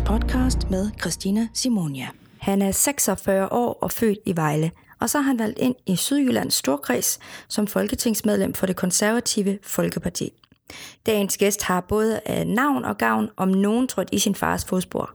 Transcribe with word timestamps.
Fredags 0.00 0.24
podcast 0.24 0.70
med 0.70 0.90
Christina 1.00 1.48
Simonia. 1.54 2.06
Han 2.38 2.62
er 2.62 2.70
46 2.70 3.52
år 3.52 3.78
og 3.82 3.92
født 3.92 4.18
i 4.26 4.36
Vejle, 4.36 4.70
og 5.00 5.10
så 5.10 5.18
har 5.18 5.26
han 5.26 5.38
valgt 5.38 5.58
ind 5.58 5.74
i 5.86 5.96
Sydjyllands 5.96 6.54
Storkreds 6.54 7.18
som 7.48 7.66
folketingsmedlem 7.66 8.54
for 8.54 8.66
det 8.66 8.76
konservative 8.76 9.58
Folkeparti. 9.62 10.30
Dagens 11.06 11.36
gæst 11.36 11.62
har 11.62 11.80
både 11.80 12.20
navn 12.46 12.84
og 12.84 12.98
gavn 12.98 13.28
om 13.36 13.48
nogen 13.48 13.88
trådt 13.88 14.08
i 14.12 14.18
sin 14.18 14.34
fars 14.34 14.64
fodspor. 14.64 15.10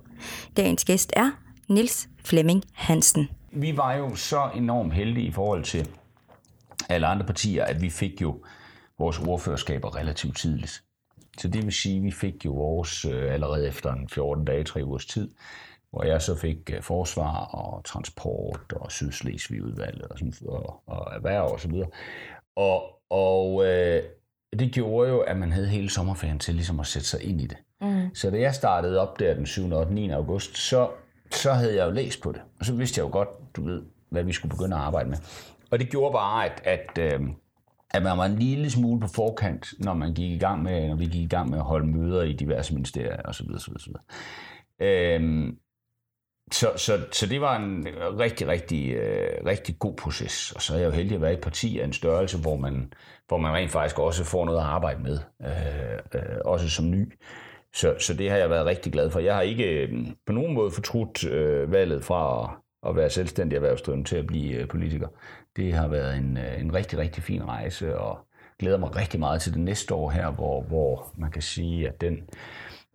Dagens 0.57 0.85
gæst 0.85 1.13
er 1.15 1.31
Nils 1.67 2.09
Flemming 2.25 2.63
Hansen. 2.73 3.29
Vi 3.51 3.77
var 3.77 3.93
jo 3.93 4.15
så 4.15 4.49
enormt 4.55 4.93
heldige 4.93 5.27
i 5.27 5.31
forhold 5.31 5.63
til 5.63 5.89
alle 6.89 7.07
andre 7.07 7.25
partier, 7.25 7.65
at 7.65 7.81
vi 7.81 7.89
fik 7.89 8.21
jo 8.21 8.43
vores 8.99 9.19
ordførerskaber 9.19 9.95
relativt 9.95 10.37
tidligt. 10.37 10.81
Så 11.37 11.47
det 11.47 11.63
vil 11.63 11.73
sige, 11.73 11.97
at 11.97 12.03
vi 12.03 12.11
fik 12.11 12.45
jo 12.45 12.51
vores 12.51 13.05
øh, 13.05 13.33
allerede 13.33 13.67
efter 13.67 13.93
en 13.93 14.09
14 14.09 14.45
dage, 14.45 14.63
3 14.63 14.85
ugers 14.85 15.05
tid, 15.05 15.29
hvor 15.91 16.03
jeg 16.03 16.21
så 16.21 16.35
fik 16.35 16.71
øh, 16.73 16.81
forsvar 16.81 17.45
og 17.45 17.83
transport 17.83 18.73
og 18.75 18.91
Sydslesvig-udvalget 18.91 20.05
og, 20.05 20.19
sådan, 20.19 20.33
og, 20.47 20.83
og 20.85 21.15
erhverv 21.15 21.51
og 21.51 21.59
så 21.59 21.67
videre. 21.67 21.87
Og, 22.55 22.83
og 23.09 23.65
øh, 23.65 24.03
det 24.59 24.71
gjorde 24.71 25.09
jo, 25.09 25.19
at 25.19 25.37
man 25.37 25.51
havde 25.51 25.67
hele 25.67 25.89
sommerferien 25.89 26.39
til 26.39 26.55
ligesom 26.55 26.79
at 26.79 26.87
sætte 26.87 27.07
sig 27.07 27.23
ind 27.23 27.41
i 27.41 27.47
det. 27.47 27.57
Mm. 27.81 28.15
Så 28.15 28.29
da 28.29 28.39
jeg 28.39 28.55
startede 28.55 28.99
op 28.99 29.19
der 29.19 29.33
den 29.33 29.45
7. 29.45 29.71
og 29.71 29.91
9. 29.91 30.09
august, 30.09 30.57
så, 30.57 30.89
så 31.31 31.53
havde 31.53 31.75
jeg 31.75 31.85
jo 31.85 31.91
læst 31.91 32.21
på 32.21 32.31
det. 32.31 32.41
Og 32.59 32.65
så 32.65 32.73
vidste 32.73 32.99
jeg 32.99 33.05
jo 33.05 33.11
godt, 33.11 33.29
du 33.55 33.63
ved, 33.63 33.83
hvad 34.09 34.23
vi 34.23 34.33
skulle 34.33 34.49
begynde 34.49 34.75
at 34.75 34.81
arbejde 34.81 35.09
med. 35.09 35.17
Og 35.71 35.79
det 35.79 35.89
gjorde 35.89 36.13
bare, 36.13 36.45
at, 36.45 36.61
at, 36.63 37.13
øh, 37.13 37.21
at 37.95 38.03
man 38.03 38.17
var 38.17 38.25
en 38.25 38.39
lille 38.39 38.69
smule 38.69 38.99
på 38.99 39.07
forkant, 39.07 39.73
når 39.79 39.93
man 39.93 40.13
gik 40.13 40.31
i 40.31 40.37
gang 40.37 40.63
med, 40.63 40.87
når 40.87 40.95
vi 40.95 41.05
gik 41.05 41.23
i 41.23 41.27
gang 41.27 41.49
med 41.49 41.57
at 41.57 41.63
holde 41.63 41.87
møder 41.87 42.23
i 42.23 42.33
diverse 42.33 42.73
ministerier 42.73 43.21
osv. 43.25 43.47
osv., 43.55 43.73
osv. 43.75 43.93
Øhm, 44.81 45.57
så, 46.51 46.71
så, 46.77 46.99
så 47.11 47.25
det 47.25 47.41
var 47.41 47.57
en 47.57 47.87
rigtig, 48.19 48.47
rigtig, 48.47 48.93
øh, 48.93 49.45
rigtig 49.45 49.79
god 49.79 49.95
proces. 49.95 50.51
Og 50.51 50.61
så 50.61 50.73
er 50.73 50.77
jeg 50.77 50.85
jo 50.85 50.91
heldig 50.91 51.15
at 51.15 51.21
være 51.21 51.31
i 51.31 51.35
et 51.35 51.41
parti 51.41 51.79
af 51.79 51.85
en 51.85 51.93
størrelse, 51.93 52.37
hvor 52.37 52.55
man, 52.55 52.93
hvor 53.27 53.37
man 53.37 53.53
rent 53.53 53.71
faktisk 53.71 53.99
også 53.99 54.23
får 54.23 54.45
noget 54.45 54.59
at 54.59 54.65
arbejde 54.65 55.03
med, 55.03 55.19
øh, 55.41 56.21
øh, 56.21 56.37
også 56.45 56.69
som 56.69 56.91
ny. 56.91 57.13
Så, 57.73 57.95
så 57.99 58.13
det 58.13 58.29
har 58.29 58.37
jeg 58.37 58.49
været 58.49 58.65
rigtig 58.65 58.93
glad 58.93 59.09
for. 59.09 59.19
Jeg 59.19 59.35
har 59.35 59.41
ikke 59.41 59.63
øh, 59.63 60.07
på 60.25 60.33
nogen 60.33 60.53
måde 60.53 60.71
fortrudt 60.71 61.25
øh, 61.25 61.71
valget 61.71 62.03
fra 62.03 62.43
at, 62.43 62.89
at 62.89 62.95
være 62.95 63.09
selvstændig 63.09 63.55
erhvervsdrivende 63.55 64.09
til 64.09 64.15
at 64.15 64.27
blive 64.27 64.53
øh, 64.53 64.67
politiker. 64.67 65.07
Det 65.55 65.73
har 65.73 65.87
været 65.87 66.17
en, 66.17 66.37
øh, 66.37 66.61
en 66.61 66.73
rigtig, 66.73 66.99
rigtig 66.99 67.23
fin 67.23 67.47
rejse, 67.47 67.97
og 67.97 68.17
glæder 68.59 68.77
mig 68.77 68.95
rigtig 68.95 69.19
meget 69.19 69.41
til 69.41 69.53
det 69.53 69.61
næste 69.61 69.93
år 69.93 70.09
her, 70.09 70.31
hvor, 70.31 70.61
hvor 70.61 71.11
man 71.17 71.31
kan 71.31 71.41
sige, 71.41 71.87
at 71.87 72.01
den, 72.01 72.29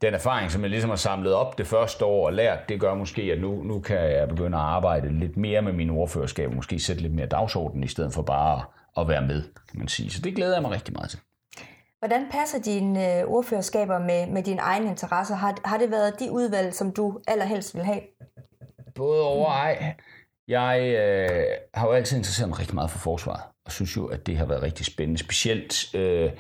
den 0.03 0.15
erfaring, 0.15 0.51
som 0.51 0.63
jeg 0.63 0.71
ligesom 0.71 0.91
har 0.91 0.97
samlet 0.97 1.35
op 1.35 1.59
det 1.59 1.67
første 1.67 2.05
år 2.05 2.27
og 2.27 2.33
lært, 2.33 2.69
det 2.69 2.81
gør 2.81 2.95
måske, 2.95 3.23
at 3.23 3.41
nu, 3.41 3.63
nu 3.63 3.81
kan 3.81 3.97
jeg 3.97 4.29
begynde 4.29 4.59
at 4.59 4.65
arbejde 4.65 5.19
lidt 5.19 5.37
mere 5.37 5.63
med 5.63 5.73
mine 5.73 5.93
ordførerskaber, 5.93 6.55
måske 6.55 6.79
sætte 6.79 7.03
lidt 7.03 7.15
mere 7.15 7.27
dagsorden, 7.27 7.85
i 7.85 7.89
stedet 7.89 8.15
for 8.15 8.23
bare 8.23 8.65
at 8.99 9.09
være 9.09 9.23
med, 9.23 9.43
kan 9.43 9.79
man 9.79 9.89
sige. 9.89 10.11
Så 10.11 10.21
det 10.23 10.35
glæder 10.35 10.55
jeg 10.55 10.63
mig 10.63 10.71
rigtig 10.71 10.95
meget 10.95 11.11
til. 11.11 11.19
Hvordan 11.99 12.27
passer 12.31 12.61
dine 12.61 13.21
øh, 13.21 13.25
ordførerskaber 13.27 13.99
med, 13.99 14.27
med 14.27 14.43
dine 14.43 14.61
egne 14.61 14.87
interesser? 14.91 15.35
Har, 15.35 15.57
har 15.65 15.79
det 15.79 15.91
været 15.91 16.21
de 16.21 16.31
udvalg, 16.31 16.75
som 16.75 16.93
du 16.93 17.19
allerhelst 17.29 17.75
vil 17.75 17.85
have? 17.85 18.01
Både 18.95 19.23
over 19.23 19.51
ej. 19.51 19.95
Jeg 20.51 20.81
øh, 20.81 21.47
har 21.75 21.87
jo 21.87 21.93
altid 21.93 22.17
interesseret 22.17 22.49
mig 22.49 22.59
rigtig 22.59 22.75
meget 22.75 22.91
for 22.91 22.99
forsvaret, 22.99 23.43
og 23.67 23.73
synes 23.73 23.97
jo, 23.97 24.07
at 24.07 24.27
det 24.27 24.37
har 24.37 24.47
været 24.47 24.63
rigtig 24.63 24.87
spændende. 24.87 25.21
Specielt, 25.21 25.95
øh, 25.95 26.31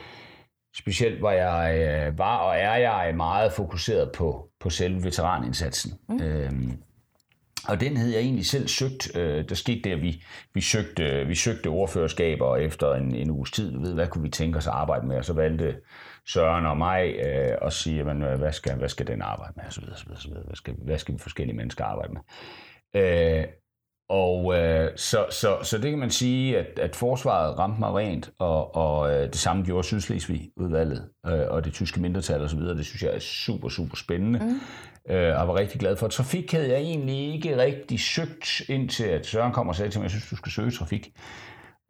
specielt 0.76 1.22
var 1.22 1.32
jeg 1.32 1.78
øh, 1.78 2.18
var 2.18 2.36
og 2.36 2.56
er 2.56 2.74
jeg 2.74 3.14
meget 3.16 3.52
fokuseret 3.52 4.12
på, 4.12 4.48
på 4.60 4.70
selve 4.70 5.04
veteranindsatsen. 5.04 5.98
Mm. 6.08 6.22
Øh, 6.22 6.52
og 7.68 7.80
den 7.80 7.96
havde 7.96 8.12
jeg 8.12 8.20
egentlig 8.20 8.46
selv 8.46 8.68
søgt. 8.68 9.16
Øh, 9.16 9.48
der 9.48 9.54
skete 9.54 9.80
det, 9.84 9.92
at 9.92 10.02
vi, 10.02 10.22
vi, 10.54 10.60
søgte, 10.60 11.26
vi 11.26 11.34
søgte 11.34 11.66
ordførerskaber 11.66 12.56
efter 12.56 12.94
en, 12.94 13.14
en 13.14 13.30
uges 13.30 13.50
tid. 13.50 13.78
Ved, 13.78 13.94
hvad 13.94 14.06
kunne 14.06 14.22
vi 14.22 14.30
tænke 14.30 14.58
os 14.58 14.66
at 14.66 14.72
arbejde 14.72 15.06
med? 15.06 15.16
Og 15.16 15.24
så 15.24 15.32
valgte 15.32 15.76
Søren 16.26 16.66
og 16.66 16.76
mig 16.76 17.14
øh, 17.26 17.58
at 17.62 17.72
sige, 17.72 17.96
jamen, 17.96 18.38
hvad, 18.38 18.52
skal, 18.52 18.74
hvad 18.74 18.88
skal 18.88 19.06
den 19.06 19.22
arbejde 19.22 19.52
med? 19.56 19.64
Og 19.64 19.72
så 19.72 19.80
videre, 19.80 19.96
så 19.96 20.04
videre, 20.04 20.20
så 20.20 20.28
videre. 20.28 20.44
Hvad, 20.44 20.56
skal, 20.56 20.74
hvad 20.84 20.98
skal 20.98 21.14
vi 21.14 21.18
forskellige 21.18 21.56
mennesker 21.56 21.84
arbejde 21.84 22.12
med? 22.12 22.20
Øh, 23.02 23.44
og 24.10 24.58
øh, 24.58 24.90
så, 24.96 25.26
så, 25.30 25.56
så 25.62 25.78
det 25.78 25.90
kan 25.90 25.98
man 25.98 26.10
sige, 26.10 26.58
at, 26.58 26.78
at 26.78 26.96
forsvaret 26.96 27.58
ramte 27.58 27.80
mig 27.80 27.94
rent, 27.94 28.30
og, 28.38 28.74
og 28.74 29.12
øh, 29.12 29.22
det 29.22 29.36
samme 29.36 29.64
gjorde 29.64 29.86
Sydslesvig-udvalget 29.86 31.08
øh, 31.26 31.40
og 31.48 31.64
det 31.64 31.72
tyske 31.72 32.00
mindretal 32.00 32.42
osv. 32.42 32.60
Det 32.60 32.86
synes 32.86 33.02
jeg 33.02 33.14
er 33.14 33.18
super, 33.18 33.68
super 33.68 33.96
spændende. 33.96 34.38
Mm. 34.38 35.14
Øh, 35.14 35.40
og 35.40 35.48
var 35.48 35.58
rigtig 35.58 35.80
glad 35.80 35.96
for. 35.96 36.08
Trafik 36.08 36.52
havde 36.52 36.68
jeg 36.68 36.78
egentlig 36.78 37.34
ikke 37.34 37.56
rigtig 37.56 38.00
søgt, 38.00 38.62
indtil 38.68 39.04
at 39.04 39.26
Søren 39.26 39.52
kom 39.52 39.68
og 39.68 39.76
sagde 39.76 39.90
til 39.90 40.00
mig, 40.00 40.04
jeg 40.04 40.10
synes, 40.10 40.28
du 40.30 40.36
skal 40.36 40.52
søge 40.52 40.70
trafik. 40.70 41.12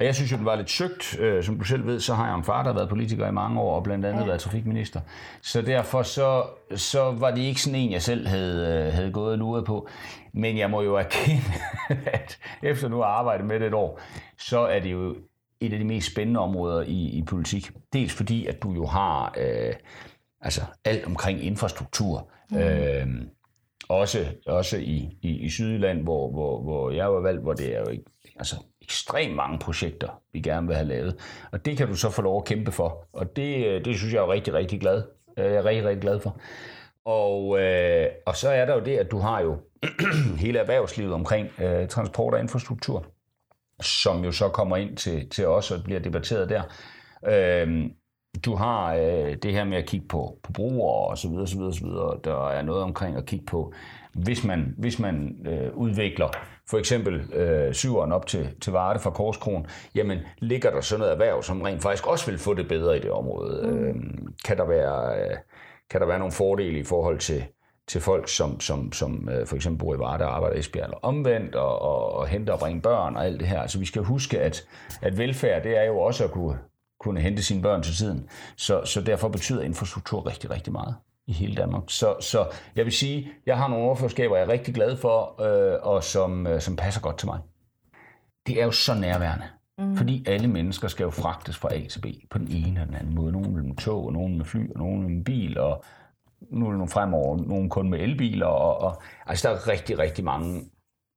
Og 0.01 0.07
jeg 0.07 0.15
synes 0.15 0.33
jo, 0.33 0.37
den 0.37 0.45
var 0.45 0.57
lidt 0.57 0.71
søgt. 0.71 1.19
Øh, 1.19 1.45
som 1.45 1.59
du 1.59 1.65
selv 1.65 1.87
ved, 1.87 2.01
så 2.01 2.15
har 2.15 2.27
jeg 2.27 2.37
en 2.37 2.45
far, 2.45 2.63
der 2.63 2.71
har 2.71 2.75
været 2.75 2.89
politiker 2.89 3.29
i 3.29 3.33
mange 3.33 3.61
år, 3.61 3.77
og 3.77 3.83
blandt 3.83 4.07
andet 4.07 4.21
ja. 4.21 4.27
været 4.27 4.41
trafikminister. 4.41 5.01
Så 5.43 5.63
derfor 5.63 6.03
så, 6.03 6.45
så 6.77 7.11
var 7.11 7.31
det 7.31 7.41
ikke 7.41 7.63
sådan 7.63 7.81
en, 7.81 7.93
jeg 7.93 8.03
selv 8.03 8.27
havde, 8.27 8.87
øh, 8.87 8.93
havde 8.93 9.11
gået 9.13 9.33
og 9.33 9.39
luret 9.39 9.65
på. 9.65 9.89
Men 10.33 10.59
jeg 10.59 10.71
må 10.71 10.83
jo 10.83 10.95
erkende, 10.95 11.43
at 12.13 12.39
efter 12.63 12.89
nu 12.89 13.03
at 13.03 13.09
arbejde 13.09 13.45
med 13.45 13.61
det 13.61 13.67
et 13.67 13.75
år, 13.75 14.01
så 14.39 14.59
er 14.61 14.81
det 14.81 14.93
jo 14.93 15.17
et 15.61 15.73
af 15.73 15.79
de 15.79 15.85
mest 15.85 16.13
spændende 16.13 16.41
områder 16.41 16.83
i, 16.83 17.09
i 17.09 17.23
politik. 17.23 17.71
Dels 17.93 18.13
fordi, 18.13 18.47
at 18.47 18.63
du 18.63 18.73
jo 18.73 18.87
har 18.87 19.35
øh, 19.39 19.75
altså 20.41 20.61
alt 20.85 21.07
omkring 21.07 21.45
infrastruktur. 21.45 22.29
Mm. 22.51 22.59
Øh, 22.59 23.07
også, 23.89 24.27
også 24.47 24.77
i, 24.77 25.19
i, 25.23 25.29
i 25.29 25.51
Sydjylland, 25.51 26.03
hvor, 26.03 26.31
hvor, 26.31 26.63
hvor 26.63 26.91
jeg 26.91 27.13
var 27.13 27.21
valgt, 27.21 27.43
hvor 27.43 27.53
det 27.53 27.77
er 27.77 27.81
jo 27.81 27.89
ikke, 27.89 28.05
altså 28.37 28.57
ekstremt 28.91 29.37
mange 29.37 29.59
projekter, 29.59 30.09
vi 30.33 30.41
gerne 30.41 30.67
vil 30.67 30.77
have 30.77 30.89
lavet. 30.89 31.17
Og 31.53 31.65
det 31.65 31.77
kan 31.77 31.89
du 31.89 31.95
så 31.95 32.11
få 32.11 32.23
lov 32.23 32.39
at 32.39 32.45
kæmpe 32.45 32.73
for. 32.73 33.09
Og 33.13 33.37
det, 33.37 33.67
øh, 33.67 33.85
det 33.85 33.99
synes 33.99 34.15
jeg 34.15 34.21
er 34.21 34.33
rigtig, 34.33 34.55
rigtig 34.55 34.81
glad. 34.81 35.03
Øh, 35.39 35.45
jeg 35.45 35.55
er 35.55 35.65
rigtig, 35.65 35.85
rigtig 35.85 36.03
glad 36.03 36.21
for. 36.21 36.37
Og, 37.05 37.61
øh, 37.61 38.07
og 38.27 38.37
så 38.37 38.49
er 38.49 38.65
der 38.67 38.75
jo 38.75 38.81
det, 38.81 38.97
at 38.97 39.11
du 39.11 39.19
har 39.19 39.41
jo 39.41 39.59
hele 40.45 40.59
erhvervslivet 40.59 41.13
omkring 41.13 41.49
øh, 41.61 41.89
transport 41.89 42.35
og 42.35 42.41
infrastruktur, 42.41 43.07
som 43.83 44.25
jo 44.25 44.33
så 44.33 44.49
kommer 44.49 44.77
ind 44.77 44.97
til, 44.97 45.31
til 45.31 45.47
os 45.47 45.71
og 45.71 45.85
bliver 45.85 46.01
debatteret 46.01 46.49
der. 46.49 46.63
Øh, 47.27 47.91
du 48.45 48.55
har 48.55 48.95
øh, 48.95 49.37
det 49.43 49.53
her 49.53 49.65
med 49.65 49.79
at 49.79 49.87
kigge 49.87 50.09
på, 50.09 50.39
på 50.43 50.53
brugere 50.53 51.09
og 51.09 51.19
så 51.19 51.29
videre, 51.29 51.47
så 51.47 51.57
videre, 51.57 51.75
så 51.75 51.85
videre. 51.85 52.19
Der 52.25 52.49
er 52.49 52.63
noget 52.63 52.83
omkring 52.83 53.17
at 53.17 53.27
kigge 53.27 53.47
på, 53.47 53.73
hvis 54.15 54.45
man, 54.45 54.75
hvis 54.79 54.99
man 54.99 55.37
øh, 55.47 55.75
udvikler 55.75 56.29
for 56.71 56.79
eksempel 56.79 57.35
øh, 57.35 57.75
syveren 57.75 58.13
op 58.13 58.27
til, 58.27 58.49
til 58.61 58.73
Varde 58.73 59.01
fra 59.01 59.11
Korskron, 59.11 59.67
jamen 59.95 60.19
ligger 60.39 60.71
der 60.71 60.81
sådan 60.81 61.01
noget 61.01 61.13
erhverv, 61.13 61.43
som 61.43 61.63
rent 61.63 61.83
faktisk 61.83 62.07
også 62.07 62.31
vil 62.31 62.39
få 62.39 62.55
det 62.55 62.69
bedre 62.69 62.97
i 62.97 63.01
det 63.01 63.11
område? 63.11 63.71
Mm. 63.71 63.79
Øh, 63.79 63.95
kan, 64.45 64.57
der 64.57 64.65
være, 64.65 65.21
øh, 65.21 65.37
kan 65.91 66.01
der 66.01 66.07
være 66.07 66.19
nogle 66.19 66.33
fordele 66.33 66.79
i 66.79 66.85
forhold 66.85 67.19
til, 67.19 67.45
til 67.89 68.01
folk, 68.01 68.29
som, 68.29 68.61
som, 68.61 68.93
som 68.93 69.29
øh, 69.29 69.47
for 69.47 69.57
eksempel 69.57 69.79
bor 69.79 69.95
i 69.95 69.99
Varde 69.99 70.25
og 70.25 70.37
arbejder 70.37 70.57
i 70.57 70.59
Esbjerg, 70.59 70.85
eller 70.85 70.99
omvendt, 71.03 71.55
og, 71.55 71.83
og, 71.83 72.13
og 72.13 72.27
hente 72.27 72.53
og 72.53 72.59
bringe 72.59 72.83
børn 72.83 73.17
og 73.17 73.27
alt 73.27 73.41
det 73.41 73.49
her. 73.49 73.61
Altså 73.61 73.79
vi 73.79 73.87
skal 73.87 74.03
huske, 74.03 74.41
at, 74.41 74.69
at 75.03 75.19
velfærd, 75.19 75.63
det 75.63 75.79
er 75.79 75.85
jo 75.85 75.99
også 75.99 76.25
at 76.25 76.31
kunne, 76.31 76.59
kunne 77.01 77.21
hente 77.21 77.43
sine 77.43 77.63
børn 77.63 77.83
til 77.83 77.95
tiden. 77.95 78.29
Så, 78.57 78.85
så 78.85 79.01
derfor 79.01 79.29
betyder 79.29 79.63
infrastruktur 79.63 80.27
rigtig, 80.27 80.51
rigtig 80.51 80.73
meget 80.73 80.95
i 81.27 81.33
hele 81.33 81.55
Danmark. 81.55 81.83
Så, 81.89 82.17
så 82.21 82.47
jeg 82.77 82.85
vil 82.85 82.93
sige, 82.93 83.33
jeg 83.47 83.59
har 83.59 83.69
nogle 83.69 83.85
overførskaber, 83.85 84.37
jeg 84.37 84.45
er 84.45 84.49
rigtig 84.49 84.75
glad 84.75 84.97
for, 84.97 85.43
øh, 85.43 85.79
og 85.83 86.05
som, 86.05 86.47
øh, 86.47 86.61
som 86.61 86.77
passer 86.77 87.01
godt 87.01 87.19
til 87.19 87.29
mig. 87.29 87.41
Det 88.47 88.61
er 88.61 88.65
jo 88.65 88.71
så 88.71 88.95
nærværende. 88.95 89.47
Mm. 89.79 89.97
Fordi 89.97 90.25
alle 90.27 90.49
mennesker 90.49 90.89
skal 90.89 91.05
jo 91.05 91.11
fragtes 91.11 91.59
fra 91.59 91.75
A 91.75 91.87
til 91.87 92.01
B 92.01 92.07
på 92.31 92.39
den 92.39 92.49
ene 92.51 92.81
og 92.81 92.87
den 92.87 92.95
anden 92.95 93.15
måde. 93.15 93.33
Nogle 93.33 93.65
med 93.65 93.77
tog, 93.77 94.07
og 94.07 94.13
nogle 94.13 94.37
med 94.37 94.45
fly, 94.45 94.73
og 94.73 94.79
nogle 94.79 95.09
med 95.09 95.25
bil, 95.25 95.59
og 95.59 95.85
nu 96.41 96.67
er 96.67 96.71
der 96.71 96.77
nogle 96.77 96.91
fremover, 96.91 97.37
nogle 97.37 97.71
kun 97.71 97.91
med 97.91 98.01
elbiler. 98.01 98.47
Og, 98.47 98.81
og, 98.81 99.03
altså, 99.27 99.49
der 99.49 99.55
er 99.55 99.69
rigtig, 99.69 99.99
rigtig 99.99 100.25
mange 100.25 100.71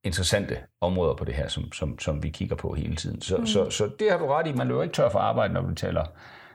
interessante 0.03 0.57
områder 0.81 1.15
på 1.15 1.25
det 1.25 1.33
her, 1.33 1.47
som, 1.47 1.71
som, 1.71 1.99
som 1.99 2.23
vi 2.23 2.29
kigger 2.29 2.55
på 2.55 2.73
hele 2.73 2.95
tiden. 2.95 3.21
Så, 3.21 3.37
mm. 3.37 3.45
så, 3.45 3.69
så 3.69 3.91
det 3.99 4.11
har 4.11 4.17
du 4.17 4.27
ret 4.27 4.47
i. 4.47 4.53
Man 4.53 4.67
løber 4.67 4.83
ikke 4.83 4.93
tør 4.93 5.09
for 5.09 5.19
arbejde, 5.19 5.53
når 5.53 5.61
vi 5.61 5.75
taler 5.75 6.05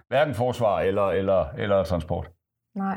hverken 0.08 0.34
forsvar 0.34 0.80
eller, 0.80 1.08
eller, 1.10 1.48
eller 1.58 1.84
transport. 1.84 2.30
Nej. 2.74 2.96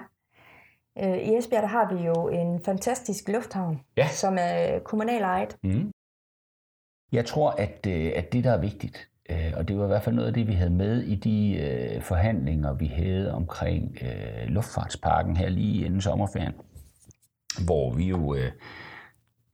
Øh, 0.98 1.18
I 1.18 1.38
Esbjerg 1.38 1.62
der 1.62 1.68
har 1.68 1.94
vi 1.94 2.04
jo 2.04 2.28
en 2.28 2.64
fantastisk 2.64 3.30
lufthavn, 3.30 3.82
ja. 3.98 4.08
som 4.08 4.38
er 4.40 4.80
kommunal 4.80 5.22
ejet. 5.22 5.58
Mm. 5.64 5.92
Jeg 7.12 7.26
tror, 7.26 7.52
at, 7.52 7.88
øh, 7.88 8.12
at 8.16 8.34
det, 8.34 8.44
der 8.44 8.52
er 8.52 8.62
vigtigt, 8.62 9.10
øh, 9.30 9.54
og 9.58 9.68
det 9.68 9.78
var 9.78 9.84
i 9.84 9.88
hvert 9.88 10.04
fald 10.04 10.16
noget 10.16 10.28
af 10.28 10.34
det, 10.34 10.48
vi 10.48 10.54
havde 10.54 10.70
med 10.70 11.02
i 11.02 11.16
de 11.16 12.02
forhandlinger, 12.02 12.74
vi 12.74 12.86
havde 12.86 13.34
omkring 13.34 13.98
luftfartsparken 14.48 15.38
her 15.38 15.50
lige 15.50 15.86
inden 15.86 16.02
sommerferien, 16.02 16.54
hvor 17.66 17.94
vi 17.94 18.06
jo 18.06 18.36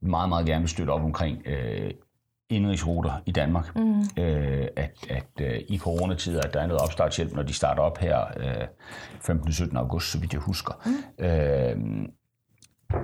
meget, 0.00 0.28
meget 0.28 0.46
gerne 0.46 0.60
vil 0.60 0.68
støtte 0.68 0.90
op 0.90 1.04
omkring 1.04 1.42
indrigsruter 2.50 3.22
i 3.26 3.32
Danmark. 3.32 3.76
Mm. 3.76 4.00
Øh, 4.18 4.68
at 4.76 5.06
at 5.10 5.26
øh, 5.40 5.60
i 5.68 5.78
coronatider, 5.78 6.40
at 6.42 6.54
der 6.54 6.60
er 6.60 6.66
noget 6.66 6.82
opstartshjælp, 6.82 7.32
når 7.32 7.42
de 7.42 7.52
starter 7.52 7.82
op 7.82 7.98
her 7.98 8.24
øh, 8.36 8.66
15. 9.20 9.52
17. 9.52 9.76
august, 9.76 10.12
så 10.12 10.18
vidt 10.20 10.32
jeg 10.32 10.40
husker. 10.40 10.72
Mm. 10.86 11.24
Øh, 11.24 12.08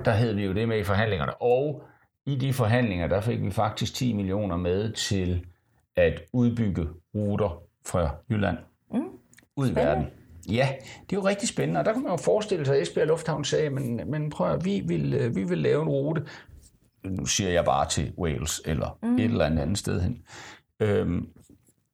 der 0.05 0.11
havde 0.11 0.35
vi 0.35 0.45
jo 0.45 0.53
det 0.53 0.67
med 0.67 0.79
i 0.79 0.83
forhandlingerne. 0.83 1.41
Og 1.41 1.83
i 2.25 2.35
de 2.35 2.53
forhandlinger, 2.53 3.07
der 3.07 3.21
fik 3.21 3.41
vi 3.41 3.51
faktisk 3.51 3.93
10 3.93 4.13
millioner 4.13 4.57
med 4.57 4.91
til 4.91 5.45
at 5.95 6.21
udbygge 6.33 6.87
ruter 7.15 7.61
fra 7.85 8.15
Jylland 8.31 8.57
mm. 8.93 9.03
ud 9.55 9.71
i 9.71 9.75
verden. 9.75 10.05
Ja, 10.49 10.69
det 11.09 11.15
er 11.15 11.21
jo 11.21 11.27
rigtig 11.27 11.49
spændende, 11.49 11.79
og 11.79 11.85
der 11.85 11.93
kan 11.93 12.01
man 12.01 12.11
jo 12.11 12.17
forestille 12.17 12.65
sig, 12.65 12.75
at 12.75 12.81
Esbjerg 12.81 13.07
Lufthavn 13.07 13.43
sagde, 13.43 13.69
men, 13.69 14.01
men 14.05 14.29
prøv 14.29 14.51
at, 14.51 14.65
vi 14.65 14.83
vil, 14.87 15.13
øh, 15.13 15.35
vi 15.35 15.43
vil 15.43 15.57
lave 15.57 15.81
en 15.81 15.89
rute, 15.89 16.25
nu 17.09 17.25
siger 17.25 17.49
jeg 17.49 17.65
bare 17.65 17.89
til 17.89 18.13
Wales 18.17 18.61
eller 18.65 18.97
mm. 19.03 19.15
et 19.15 19.23
eller 19.23 19.45
andet 19.45 19.61
andet 19.61 19.77
sted 19.77 20.01
hen. 20.01 20.21
Øhm, 20.79 21.27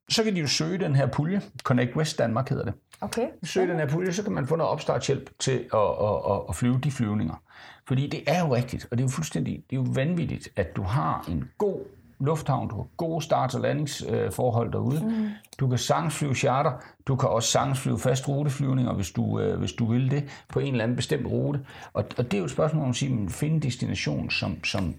så 0.10 0.24
kan 0.24 0.36
de 0.36 0.40
jo 0.40 0.48
søge 0.48 0.78
den 0.78 0.96
her 0.96 1.08
pulje, 1.08 1.42
Connect 1.64 1.96
West 1.96 2.18
Danmark 2.18 2.50
hedder 2.50 2.66
det. 2.66 2.74
Okay. 3.02 3.28
Søge 3.44 3.68
den 3.68 3.80
her 3.80 3.88
pulje, 3.88 4.14
så 4.14 4.24
kan 4.24 4.32
man 4.32 4.48
få 4.48 4.56
noget 4.56 4.72
opstartshjælp 4.72 5.30
til 5.40 5.52
at, 5.52 5.80
at, 5.80 6.32
at, 6.32 6.42
at 6.50 6.56
flyve 6.56 6.80
de 6.84 6.92
flyvninger. 6.92 7.44
Fordi 7.88 8.08
det 8.08 8.24
er 8.28 8.46
jo 8.46 8.56
rigtigt, 8.56 8.88
og 8.92 8.98
det 8.98 9.04
er 9.04 9.08
jo 9.08 9.12
fuldstændig, 9.12 9.64
det 9.70 9.76
er 9.76 9.82
jo 9.82 9.88
vanvittigt, 9.94 10.50
at 10.56 10.76
du 10.76 10.84
har 10.84 11.26
en 11.30 11.50
god 11.58 11.80
lufthavn, 12.26 12.70
du 12.70 12.76
har 12.76 12.88
gode 12.98 13.22
starts- 13.22 13.56
og 13.56 13.62
landingsforhold 13.62 14.72
derude. 14.72 15.04
Mm. 15.06 15.28
Du 15.60 15.68
kan 15.68 15.78
sagtens 15.78 16.16
flyve 16.16 16.36
charter, 16.36 16.72
du 17.08 17.16
kan 17.16 17.30
også 17.30 17.50
sagtens 17.50 17.80
flyve 17.80 18.00
fast 18.00 18.28
ruteflyvninger, 18.28 18.94
hvis 18.94 19.12
du, 19.12 19.40
øh, 19.40 19.60
hvis 19.60 19.74
du 19.74 19.86
vil 19.86 20.12
det, 20.12 20.30
på 20.50 20.60
en 20.60 20.72
eller 20.72 20.84
anden 20.84 20.96
bestemt 20.96 21.28
rute. 21.28 21.66
Og, 21.94 22.06
og 22.18 22.24
det 22.26 22.34
er 22.34 22.38
jo 22.38 22.46
et 22.46 22.52
spørgsmål 22.52 22.84
om 22.84 22.90
at 22.90 22.96
sige, 22.96 23.24
at 23.26 23.32
finde 23.32 23.60
destination, 23.60 24.30
som, 24.30 24.64
som 24.64 24.96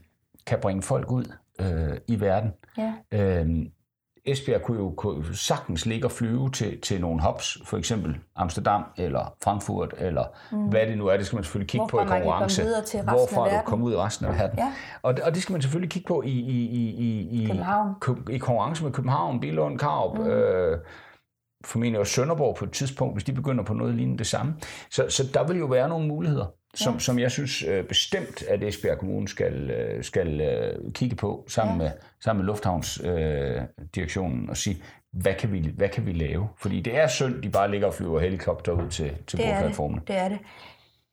kan 0.47 0.59
bringe 0.63 0.83
folk 0.83 1.11
ud 1.11 1.25
øh, 1.61 1.99
i 2.09 2.21
verden. 2.21 2.51
Ja. 2.79 2.93
Øhm, 3.13 3.71
Esbjerg 4.25 4.63
kunne 4.63 4.79
jo 4.79 4.95
kunne 4.97 5.37
sagtens 5.37 5.87
ligge 5.87 6.07
og 6.07 6.13
flyve 6.13 6.51
til, 6.51 6.81
til 6.81 7.01
nogle 7.01 7.23
hubs, 7.23 7.59
for 7.65 7.77
eksempel 7.77 8.17
Amsterdam 8.37 8.85
eller 8.97 9.35
Frankfurt, 9.45 9.95
eller 9.99 10.25
mm. 10.53 10.69
hvad 10.69 10.87
det 10.87 10.99
nu 10.99 11.07
er. 11.07 11.17
Det 11.17 11.27
skal 11.27 11.37
man 11.37 11.45
selvfølgelig 11.45 11.71
kigge 11.71 11.87
Hvorfra 11.91 12.05
på 12.05 12.15
i 12.15 12.19
konkurrence. 12.19 12.63
Hvorfra 13.03 13.57
du 13.57 13.63
kommer 13.65 13.87
ud 13.87 13.93
i 13.93 13.97
resten 13.97 14.27
af 14.27 14.39
verden. 14.39 14.59
Ja. 14.59 14.73
Og, 15.03 15.15
og 15.23 15.35
det 15.35 15.43
skal 15.43 15.53
man 15.53 15.63
selvfølgelig 15.63 15.91
kigge 15.91 16.07
på 16.07 16.23
i, 16.23 16.31
i, 16.31 16.69
i, 16.69 16.91
i, 16.91 17.29
i, 17.31 17.51
i 18.31 18.39
konkurrence 18.39 18.85
med 18.85 18.93
København, 18.93 19.41
Billund, 19.41 19.79
Karup, 19.79 20.19
mm. 20.19 20.27
øh, 20.27 20.79
formentlig 21.65 22.01
også 22.01 22.13
Sønderborg 22.13 22.57
på 22.57 22.65
et 22.65 22.73
tidspunkt, 22.73 23.15
hvis 23.15 23.25
de 23.25 23.33
begynder 23.33 23.65
på 23.65 23.75
noget 23.75 23.95
lignende 23.95 24.19
det 24.19 24.27
samme. 24.27 24.55
Så, 24.91 25.07
så 25.09 25.31
der 25.35 25.47
vil 25.47 25.59
jo 25.59 25.67
være 25.67 25.89
nogle 25.89 26.09
muligheder 26.09 26.47
som, 26.75 26.93
ja. 26.93 26.99
som 26.99 27.19
jeg 27.19 27.31
synes 27.31 27.63
øh, 27.63 27.85
bestemt, 27.85 28.43
at 28.43 28.63
Esbjerg 28.63 28.99
Kommune 28.99 29.29
skal, 29.29 29.71
øh, 29.71 30.05
skal 30.05 30.41
øh, 30.41 30.93
kigge 30.93 31.17
på 31.17 31.45
sammen, 31.49 31.81
ja. 31.81 31.83
med, 31.83 31.91
sammen 32.21 32.45
med 32.45 32.47
Lufthavnsdirektionen 32.47 34.43
øh, 34.43 34.49
og 34.49 34.57
sige, 34.57 34.83
hvad 35.13 35.35
kan, 35.35 35.53
vi, 35.53 35.73
hvad 35.77 35.89
kan 35.89 36.07
vi 36.07 36.13
lave? 36.13 36.49
Fordi 36.57 36.81
det 36.81 36.97
er 36.97 37.07
synd, 37.07 37.43
de 37.43 37.51
bare 37.51 37.71
ligger 37.71 37.87
og 37.87 37.95
flyver 37.95 38.21
helikopter 38.21 38.73
ud 38.73 38.89
til, 38.89 39.17
til 39.27 39.39
det 39.39 39.47
broplatformene. 39.47 40.01
Det, 40.01 40.09
det 40.09 40.17
er 40.17 40.29
det. 40.29 40.39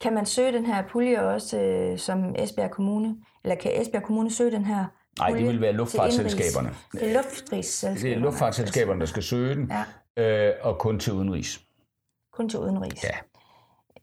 Kan 0.02 0.14
man 0.14 0.26
søge 0.26 0.52
den 0.52 0.66
her 0.66 0.84
pulje 0.88 1.22
også 1.22 1.60
øh, 1.60 1.98
som 1.98 2.36
Esbjerg 2.38 2.72
Kommune? 2.72 3.16
Eller 3.44 3.56
kan 3.56 3.82
Esbjerg 3.82 4.04
Kommune 4.04 4.32
søge 4.32 4.52
den 4.52 4.66
her 4.66 4.86
Nej, 5.20 5.30
det 5.30 5.46
vil 5.46 5.62
være 5.62 5.74
luftfartsselskaberne. 5.74 6.70
Det 6.92 7.10
er 7.10 7.14
luftfartsselskaberne. 7.14 8.10
Det 8.10 8.14
er 8.14 8.20
luftfartsselskaberne, 8.20 9.00
der 9.00 9.06
skal 9.06 9.24
søge 9.24 9.56
den, 9.56 9.72
ja. 10.18 10.50
øh, 10.50 10.54
og 10.62 10.78
kun 10.78 11.00
til 11.00 11.14
udenrigs. 11.14 11.62
Kun 12.34 12.50
til 12.50 12.60
udenrigs. 12.60 13.04
Ja 13.04 13.10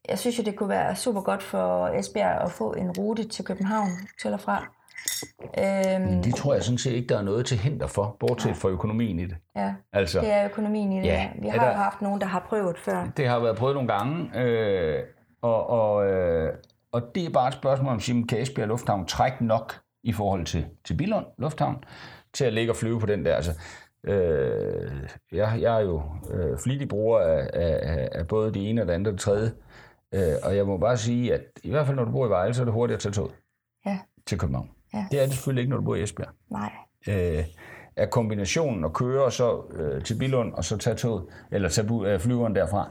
jeg 0.08 0.18
synes 0.18 0.38
jo, 0.38 0.42
det 0.42 0.56
kunne 0.56 0.68
være 0.68 0.96
super 0.96 1.20
godt 1.20 1.42
for 1.42 1.88
Esbjerg 1.88 2.42
at 2.42 2.50
få 2.50 2.72
en 2.72 2.90
rute 2.90 3.28
til 3.28 3.44
København 3.44 3.88
til 4.22 4.32
og 4.32 4.40
fra. 4.40 4.66
Øhm, 5.58 6.02
Men 6.02 6.24
det 6.24 6.34
tror 6.34 6.54
jeg 6.54 6.62
sådan 6.62 6.78
set 6.78 6.92
ikke, 6.92 7.08
der 7.08 7.18
er 7.18 7.22
noget 7.22 7.46
til 7.46 7.58
hinder 7.58 7.86
for, 7.86 8.16
bortset 8.20 8.48
ja. 8.48 8.54
fra 8.54 8.68
økonomien 8.68 9.18
i 9.18 9.26
det. 9.26 9.36
Ja, 9.56 9.74
altså, 9.92 10.20
det 10.20 10.32
er 10.32 10.44
økonomien 10.44 10.92
i 10.92 10.96
det. 10.96 11.06
Ja, 11.06 11.28
Vi 11.42 11.48
har 11.48 11.58
der, 11.58 11.66
jo 11.66 11.72
haft 11.72 12.02
nogen, 12.02 12.20
der 12.20 12.26
har 12.26 12.46
prøvet 12.48 12.78
før. 12.78 13.08
Det 13.16 13.28
har 13.28 13.38
været 13.38 13.56
prøvet 13.56 13.74
nogle 13.74 13.92
gange, 13.92 14.40
øh, 14.40 15.02
og, 15.42 15.70
og, 15.70 16.06
øh, 16.06 16.52
og 16.92 17.02
det 17.14 17.24
er 17.24 17.30
bare 17.30 17.48
et 17.48 17.54
spørgsmål 17.54 17.92
om, 17.92 18.00
om 18.10 18.26
kan 18.26 18.40
Esbjerg 18.40 18.68
Lufthavn 18.68 19.06
trække 19.06 19.46
nok 19.46 19.74
i 20.02 20.12
forhold 20.12 20.44
til, 20.46 20.66
til 20.84 20.94
Billund 20.94 21.26
Lufthavn, 21.38 21.84
til 22.34 22.44
at 22.44 22.52
ligge 22.52 22.72
og 22.72 22.76
flyve 22.76 23.00
på 23.00 23.06
den 23.06 23.24
der. 23.24 23.34
Altså, 23.34 23.52
øh, 24.04 24.90
jeg, 25.32 25.58
jeg 25.60 25.76
er 25.76 25.80
jo 25.80 26.02
øh, 26.30 26.58
flittig 26.58 26.88
bruger 26.88 27.20
af, 27.20 27.50
af, 27.52 28.08
af 28.12 28.28
både 28.28 28.54
det 28.54 28.70
ene 28.70 28.82
og 28.82 28.88
det 28.88 28.94
andet 28.94 29.06
og 29.06 29.12
det 29.12 29.20
tredje. 29.20 29.52
Øh, 30.16 30.34
og 30.42 30.56
jeg 30.56 30.66
må 30.66 30.76
bare 30.76 30.96
sige, 30.96 31.34
at 31.34 31.40
i 31.62 31.70
hvert 31.70 31.86
fald 31.86 31.96
når 31.96 32.04
du 32.04 32.10
bor 32.10 32.26
i 32.26 32.30
Vejle, 32.30 32.54
så 32.54 32.62
er 32.62 32.64
det 32.64 32.74
hurtigt 32.74 32.96
at 32.96 33.02
tage 33.02 33.12
tog 33.12 33.30
ja. 33.86 33.98
til 34.26 34.38
København. 34.38 34.70
Ja. 34.94 35.06
Det 35.10 35.18
er 35.20 35.24
det 35.24 35.32
selvfølgelig 35.32 35.62
ikke, 35.62 35.70
når 35.70 35.76
du 35.76 35.84
bor 35.84 35.94
i 35.94 36.02
Esbjerg. 36.02 36.28
Nej. 36.50 36.72
Øh, 37.08 37.44
er 37.96 38.06
kombinationen 38.06 38.84
at 38.84 38.92
køre 38.92 39.32
så 39.32 39.62
øh, 39.70 40.04
til 40.04 40.18
Bilund 40.18 40.52
og 40.52 40.64
så 40.64 40.76
tage 40.76 40.96
toget, 40.96 41.24
eller 41.50 41.68
tage 41.68 42.06
øh, 42.06 42.20
flyveren 42.20 42.54
derfra, 42.54 42.90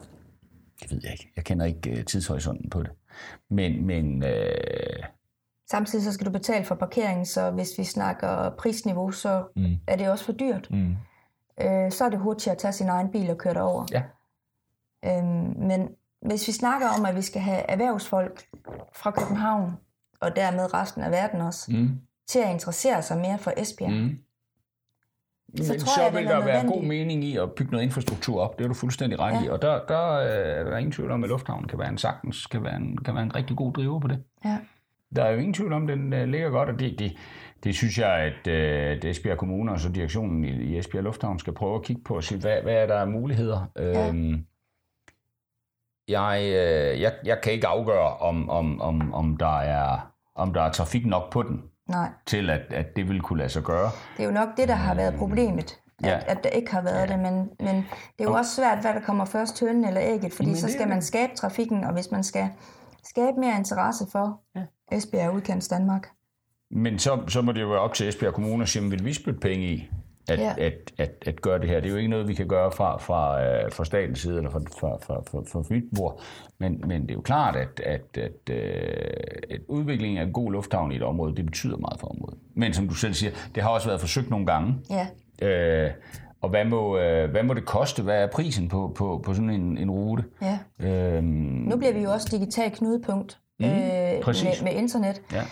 det 0.82 0.92
ved 0.92 1.00
jeg 1.04 1.12
ikke. 1.12 1.32
Jeg 1.36 1.44
kender 1.44 1.66
ikke 1.66 1.90
øh, 1.90 2.06
tidshorisonten 2.06 2.70
på 2.70 2.84
det. 2.84 2.92
Men, 3.50 3.86
men 3.86 4.24
øh, 4.24 5.04
Samtidig 5.70 6.06
så 6.06 6.12
skal 6.12 6.28
du 6.28 6.32
betale 6.32 6.66
for 6.66 6.76
parkering, 6.76 7.28
så 7.28 7.52
hvis 7.52 7.70
vi 7.78 7.84
snakker 7.84 8.50
prisniveau, 8.50 9.12
så 9.12 9.44
mm. 9.56 9.76
er 9.88 9.96
det 9.96 10.10
også 10.10 10.26
for 10.26 10.32
dyrt. 10.32 10.68
Mm. 10.72 10.96
Øh, 11.62 11.92
så 11.92 12.06
er 12.06 12.10
det 12.10 12.20
hurtigt 12.20 12.52
at 12.52 12.58
tage 12.58 12.72
sin 12.72 12.90
egen 12.90 13.12
bil 13.12 13.30
og 13.30 13.38
køre 13.38 13.54
derover. 13.54 13.86
Ja. 13.92 14.04
Øhm, 15.06 15.54
men 15.58 15.90
hvis 16.26 16.48
vi 16.48 16.52
snakker 16.52 16.88
om, 17.00 17.06
at 17.06 17.16
vi 17.16 17.22
skal 17.22 17.42
have 17.42 17.70
erhvervsfolk 17.70 18.44
fra 18.94 19.12
København, 19.12 19.72
og 20.20 20.36
dermed 20.36 20.74
resten 20.74 21.02
af 21.02 21.12
verden 21.12 21.42
også, 21.42 21.72
mm. 21.72 21.90
til 22.28 22.40
at 22.40 22.52
interessere 22.52 23.02
sig 23.02 23.18
mere 23.18 23.38
for 23.38 23.54
Esbjerg, 23.58 23.92
mm. 23.92 24.18
så, 25.58 25.74
Men 25.74 25.80
tror 25.80 25.96
så 25.96 26.02
jeg, 26.04 26.14
vil 26.14 26.26
der 26.26 26.46
være 26.46 26.68
god 26.68 26.84
mening 26.84 27.24
i 27.24 27.38
at 27.38 27.52
bygge 27.52 27.72
noget 27.72 27.84
infrastruktur 27.84 28.42
op. 28.42 28.58
Det 28.58 28.64
er 28.64 28.68
du 28.68 28.74
fuldstændig 28.74 29.20
ret 29.20 29.34
ja. 29.34 29.44
i. 29.44 29.50
Og 29.50 29.62
der, 29.62 29.86
der 29.88 30.18
er 30.18 30.64
der 30.64 30.78
ingen 30.78 30.92
tvivl 30.92 31.12
om, 31.12 31.24
at 31.24 31.30
lufthavnen 31.30 31.68
kan 31.68 31.80
være 31.80 31.90
en 31.90 31.98
sagtens, 31.98 32.48
kan 32.48 32.64
være 32.64 32.76
en, 32.76 32.98
kan 32.98 33.16
være 33.16 33.24
en 33.24 33.36
rigtig 33.36 33.58
god 33.58 33.74
driver 33.74 34.00
på 34.00 34.08
det. 34.08 34.24
Ja. 34.46 34.58
Der 35.16 35.24
er 35.24 35.32
jo 35.32 35.38
ingen 35.38 35.54
tvivl 35.54 35.74
om, 35.74 35.84
at 35.84 35.98
den 35.98 36.14
uh, 36.14 36.20
ligger 36.20 36.50
godt, 36.50 36.70
og 36.70 36.80
det, 36.80 37.00
det, 37.00 37.14
det 37.64 37.76
synes 37.76 37.98
jeg, 38.00 38.12
at, 38.12 38.48
uh, 38.48 39.02
det 39.02 39.06
Esbjerg 39.06 39.38
Kommune 39.38 39.72
og 39.72 39.80
så 39.80 39.90
direktionen 39.90 40.46
i, 40.46 40.50
i 40.50 40.78
Esbjerg 40.78 41.04
Lufthavn 41.04 41.40
skal 41.40 41.54
prøve 41.54 41.76
at 41.76 41.84
kigge 41.84 42.02
på 42.06 42.16
og 42.16 42.24
sige, 42.24 42.42
hvad, 42.42 42.62
hvad 42.62 42.74
er 42.74 42.88
der 42.88 42.96
af 42.96 43.08
muligheder? 43.08 43.72
Ja. 43.76 44.08
Øhm, 44.08 44.46
jeg, 46.08 46.42
øh, 46.44 47.02
jeg, 47.02 47.14
jeg 47.26 47.42
kan 47.42 47.54
ikke 47.54 47.68
afgøre, 47.68 48.18
om, 48.18 48.50
om, 48.50 48.82
om, 48.82 49.14
om, 49.14 49.38
der 49.38 49.60
er, 49.60 50.12
om 50.36 50.54
der 50.54 50.62
er 50.62 50.72
trafik 50.72 51.06
nok 51.06 51.32
på 51.32 51.44
den, 51.44 51.62
Nej. 51.90 52.10
til 52.26 52.50
at, 52.50 52.62
at 52.70 52.96
det 52.96 53.10
vil 53.10 53.22
kunne 53.22 53.40
lade 53.40 53.50
sig 53.50 53.64
gøre. 53.64 53.92
Det 54.18 54.24
er 54.24 54.28
jo 54.28 54.32
nok 54.32 54.50
det, 54.58 54.68
der 54.68 54.76
har 54.76 54.96
været 54.96 55.16
problemet. 55.16 55.80
At, 56.04 56.10
ja. 56.10 56.20
at 56.28 56.44
der 56.44 56.50
ikke 56.50 56.72
har 56.72 56.82
været 56.82 57.10
ja. 57.10 57.14
det, 57.14 57.20
men, 57.20 57.34
men 57.60 57.76
det 58.18 58.20
er 58.20 58.24
jo 58.24 58.34
også 58.34 58.56
svært, 58.56 58.82
hvad 58.82 58.94
der 58.94 59.02
kommer 59.02 59.26
først, 59.26 59.60
hønnen 59.60 59.86
eller 59.86 60.02
ægget, 60.04 60.34
fordi 60.34 60.50
men 60.50 60.58
så 60.58 60.72
skal 60.72 60.88
man 60.88 61.02
skabe 61.02 61.36
trafikken, 61.36 61.84
og 61.84 61.94
hvis 61.94 62.12
man 62.12 62.24
skal 62.24 62.50
skabe 63.04 63.40
mere 63.40 63.58
interesse 63.58 64.06
for 64.12 64.42
ja. 64.56 64.62
Esbjerg 64.92 65.34
udkants 65.34 65.68
Danmark. 65.68 66.08
Men 66.72 67.00
så, 67.00 67.24
så 67.28 67.42
må 67.42 67.52
det 67.52 67.62
jo 67.62 67.68
være 67.68 67.80
op 67.80 67.94
til 67.94 68.08
Esbjerg 68.08 68.34
Kommune 68.34 68.64
at 68.64 68.70
sige, 68.70 68.90
vil 68.90 69.06
vi 69.06 69.14
spytte 69.14 69.40
penge 69.40 69.66
i? 69.66 69.90
At, 70.30 70.40
ja. 70.40 70.54
at, 70.58 70.74
at, 70.98 71.12
at 71.26 71.42
gøre 71.42 71.60
det 71.60 71.70
her. 71.70 71.80
Det 71.80 71.88
er 71.88 71.92
jo 71.92 71.98
ikke 71.98 72.10
noget, 72.10 72.28
vi 72.28 72.34
kan 72.34 72.48
gøre 72.48 72.72
fra, 72.72 72.98
fra, 72.98 73.44
øh, 73.44 73.72
fra 73.72 73.86
statens 73.86 74.20
side 74.20 74.38
eller 74.38 74.50
fra, 74.50 74.60
fra, 74.60 74.98
fra, 74.98 75.22
fra, 75.32 75.40
fra 75.40 75.64
mit 75.70 75.84
bord. 75.96 76.22
Men, 76.60 76.84
men 76.88 77.02
det 77.02 77.12
er 77.12 77.16
jo 77.16 77.22
klart, 77.22 77.56
at, 77.56 77.80
at, 77.80 78.18
at, 78.18 78.56
øh, 78.56 79.20
at 79.50 79.62
udviklingen 79.68 80.18
af 80.18 80.24
en 80.24 80.34
god 80.34 80.52
lufthavn 80.52 80.92
i 80.92 80.96
et 80.96 81.04
område, 81.04 81.36
det 81.36 81.46
betyder 81.46 81.78
meget 81.78 82.00
for 82.00 82.08
området. 82.08 82.40
Men 82.56 82.74
som 82.74 82.88
du 82.88 82.94
selv 82.94 83.14
siger, 83.14 83.32
det 83.56 83.64
har 83.64 83.70
også 83.70 83.88
været 83.88 84.02
forsøgt 84.02 84.30
nogle 84.30 84.46
gange. 84.46 84.76
Ja. 84.90 85.08
Øh, 85.48 85.92
og 86.42 86.50
hvad 86.50 86.66
må, 86.66 86.98
øh, 86.98 87.32
hvad 87.32 87.44
må 87.44 87.54
det 87.54 87.66
koste? 87.66 88.04
Hvad 88.04 88.24
er 88.24 88.28
prisen 88.28 88.70
på, 88.70 88.92
på, 88.96 89.22
på 89.26 89.34
sådan 89.34 89.50
en, 89.50 89.78
en 89.78 89.92
rute? 89.92 90.24
Ja. 90.42 90.60
Øhm, 90.80 91.26
nu 91.70 91.78
bliver 91.78 91.94
vi 91.94 92.00
jo 92.00 92.12
også 92.12 92.28
digital 92.32 92.72
knudepunkt 92.72 93.40
mm, 93.60 93.66
øh, 93.66 93.72
med, 93.72 94.64
med 94.64 94.72
internet. 94.72 95.22
Ja. 95.32 95.44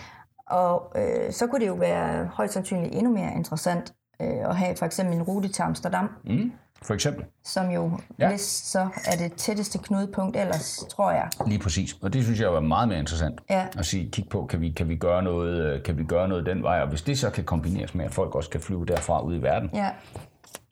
Og 0.46 0.92
øh, 0.96 1.32
så 1.32 1.46
kunne 1.46 1.60
det 1.60 1.66
jo 1.66 1.74
være 1.74 2.30
højst 2.32 2.52
sandsynligt 2.52 2.94
endnu 2.94 3.12
mere 3.12 3.32
interessant 3.36 3.94
øh, 4.20 4.48
at 4.48 4.56
have 4.56 4.76
for 4.76 4.86
eksempel 4.86 5.16
en 5.16 5.22
rute 5.22 5.48
til 5.48 5.62
Amsterdam. 5.62 6.08
Mm, 6.24 6.52
for 6.82 6.94
eksempel. 6.94 7.24
Som 7.44 7.70
jo, 7.70 7.98
ja. 8.18 8.28
hvis 8.28 8.40
så 8.40 8.80
er 8.80 9.16
det 9.22 9.32
tætteste 9.32 9.78
knudepunkt 9.78 10.36
ellers, 10.36 10.84
tror 10.90 11.10
jeg. 11.10 11.28
Lige 11.46 11.58
præcis. 11.58 11.96
Og 12.02 12.12
det 12.12 12.24
synes 12.24 12.40
jeg 12.40 12.52
var 12.52 12.60
meget 12.60 12.88
mere 12.88 12.98
interessant 12.98 13.40
ja. 13.50 13.66
at 13.78 13.86
sige, 13.86 14.10
kig 14.10 14.28
på, 14.28 14.46
kan 14.46 14.60
vi, 14.60 14.70
kan, 14.70 14.88
vi 14.88 14.96
gøre 14.96 15.22
noget, 15.22 15.64
øh, 15.64 15.82
kan 15.82 15.98
vi 15.98 16.04
gøre 16.04 16.28
noget 16.28 16.46
den 16.46 16.62
vej? 16.62 16.80
Og 16.80 16.88
hvis 16.88 17.02
det 17.02 17.18
så 17.18 17.30
kan 17.30 17.44
kombineres 17.44 17.94
med, 17.94 18.04
at 18.04 18.14
folk 18.14 18.34
også 18.34 18.50
kan 18.50 18.60
flyve 18.60 18.86
derfra 18.86 19.20
ud 19.20 19.36
i 19.36 19.42
verden, 19.42 19.70
ja. 19.74 19.90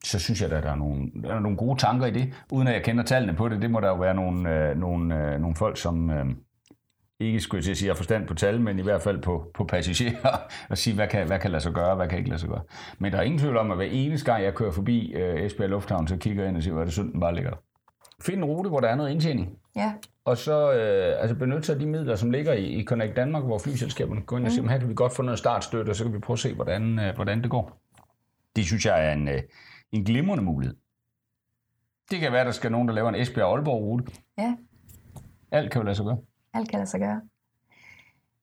så 0.04 0.18
synes 0.18 0.42
jeg, 0.42 0.52
at 0.52 0.62
der 0.62 0.70
er, 0.70 0.76
nogle, 0.76 1.10
der 1.22 1.34
er 1.34 1.40
nogle 1.40 1.56
gode 1.56 1.78
tanker 1.78 2.06
i 2.06 2.10
det. 2.10 2.32
Uden 2.50 2.68
at 2.68 2.74
jeg 2.74 2.82
kender 2.82 3.04
tallene 3.04 3.34
på 3.34 3.48
det, 3.48 3.62
det 3.62 3.70
må 3.70 3.80
der 3.80 3.88
jo 3.88 3.96
være 3.96 4.14
nogle, 4.14 4.50
øh, 4.50 4.76
nogle, 4.76 5.18
øh, 5.18 5.40
nogle 5.40 5.56
folk, 5.56 5.78
som... 5.78 6.10
Øh, 6.10 6.26
ikke 7.22 7.40
skulle 7.40 7.64
jeg 7.68 7.76
sige, 7.76 7.94
forstand 7.94 8.26
på 8.26 8.34
tal, 8.34 8.60
men 8.60 8.78
i 8.78 8.82
hvert 8.82 9.02
fald 9.02 9.22
på, 9.22 9.50
på 9.54 9.64
passagerer, 9.64 10.36
og 10.70 10.78
sige, 10.78 10.94
hvad 10.94 11.08
kan, 11.08 11.26
hvad 11.26 11.38
kan 11.38 11.50
lade 11.50 11.62
sig 11.62 11.72
gøre, 11.72 11.94
hvad 11.94 12.08
kan 12.08 12.18
ikke 12.18 12.30
lade 12.30 12.40
sig 12.40 12.48
gøre. 12.48 12.62
Men 12.98 13.12
der 13.12 13.18
er 13.18 13.22
ingen 13.22 13.38
tvivl 13.38 13.56
om, 13.56 13.70
at 13.70 13.76
hver 13.76 13.86
eneste 13.86 14.32
gang, 14.32 14.44
jeg 14.44 14.54
kører 14.54 14.70
forbi 14.70 15.14
uh, 15.16 15.40
Esbjerg 15.40 15.70
Lufthavn, 15.70 16.08
så 16.08 16.16
kigger 16.16 16.42
jeg 16.42 16.48
ind 16.48 16.56
og 16.56 16.62
siger, 16.62 16.72
hvor 16.72 16.80
er 16.80 16.84
det 16.84 16.92
synd, 16.94 17.12
den 17.12 17.20
bare 17.20 17.34
ligger 17.34 17.50
der. 17.50 17.56
Find 18.22 18.38
en 18.38 18.44
rute, 18.44 18.68
hvor 18.68 18.80
der 18.80 18.88
er 18.88 18.94
noget 18.94 19.10
indtjening. 19.10 19.58
Ja. 19.76 19.92
Og 20.24 20.36
så 20.36 20.68
uh, 20.68 21.22
altså 21.22 21.34
benytte 21.34 21.62
sig 21.62 21.72
af 21.72 21.80
de 21.80 21.86
midler, 21.86 22.16
som 22.16 22.30
ligger 22.30 22.52
i, 22.52 22.64
i 22.64 22.84
Connect 22.84 23.16
Danmark, 23.16 23.44
hvor 23.44 23.58
flyselskaberne 23.58 24.20
går 24.20 24.38
ind 24.38 24.46
og 24.46 24.52
siger, 24.52 24.62
mm. 24.62 24.68
her 24.68 24.78
kan 24.78 24.88
vi 24.88 24.94
godt 24.94 25.12
få 25.12 25.22
noget 25.22 25.38
startstøtte, 25.38 25.90
og 25.90 25.96
så 25.96 26.04
kan 26.04 26.12
vi 26.12 26.18
prøve 26.18 26.34
at 26.34 26.38
se, 26.38 26.54
hvordan, 26.54 26.98
uh, 26.98 27.14
hvordan 27.14 27.42
det 27.42 27.50
går. 27.50 27.82
Det 28.56 28.64
synes 28.64 28.86
jeg 28.86 29.06
er 29.06 29.12
en, 29.12 29.28
uh, 29.28 29.34
en 29.92 30.04
glimrende 30.04 30.44
mulighed. 30.44 30.76
Det 32.10 32.20
kan 32.20 32.32
være, 32.32 32.44
der 32.44 32.50
skal 32.50 32.72
nogen, 32.72 32.88
der 32.88 32.94
laver 32.94 33.08
en 33.08 33.14
Esbjerg-Aalborg-rute. 33.14 34.12
Ja. 34.38 34.56
Alt 35.50 35.70
kan 35.70 35.80
jo 35.80 35.84
lade 35.84 35.96
sig 35.96 36.04
gøre. 36.04 36.18
Alt 36.54 36.70
kan 36.70 36.78
lade 36.78 36.90
sig 36.90 37.00
gøre. 37.00 37.20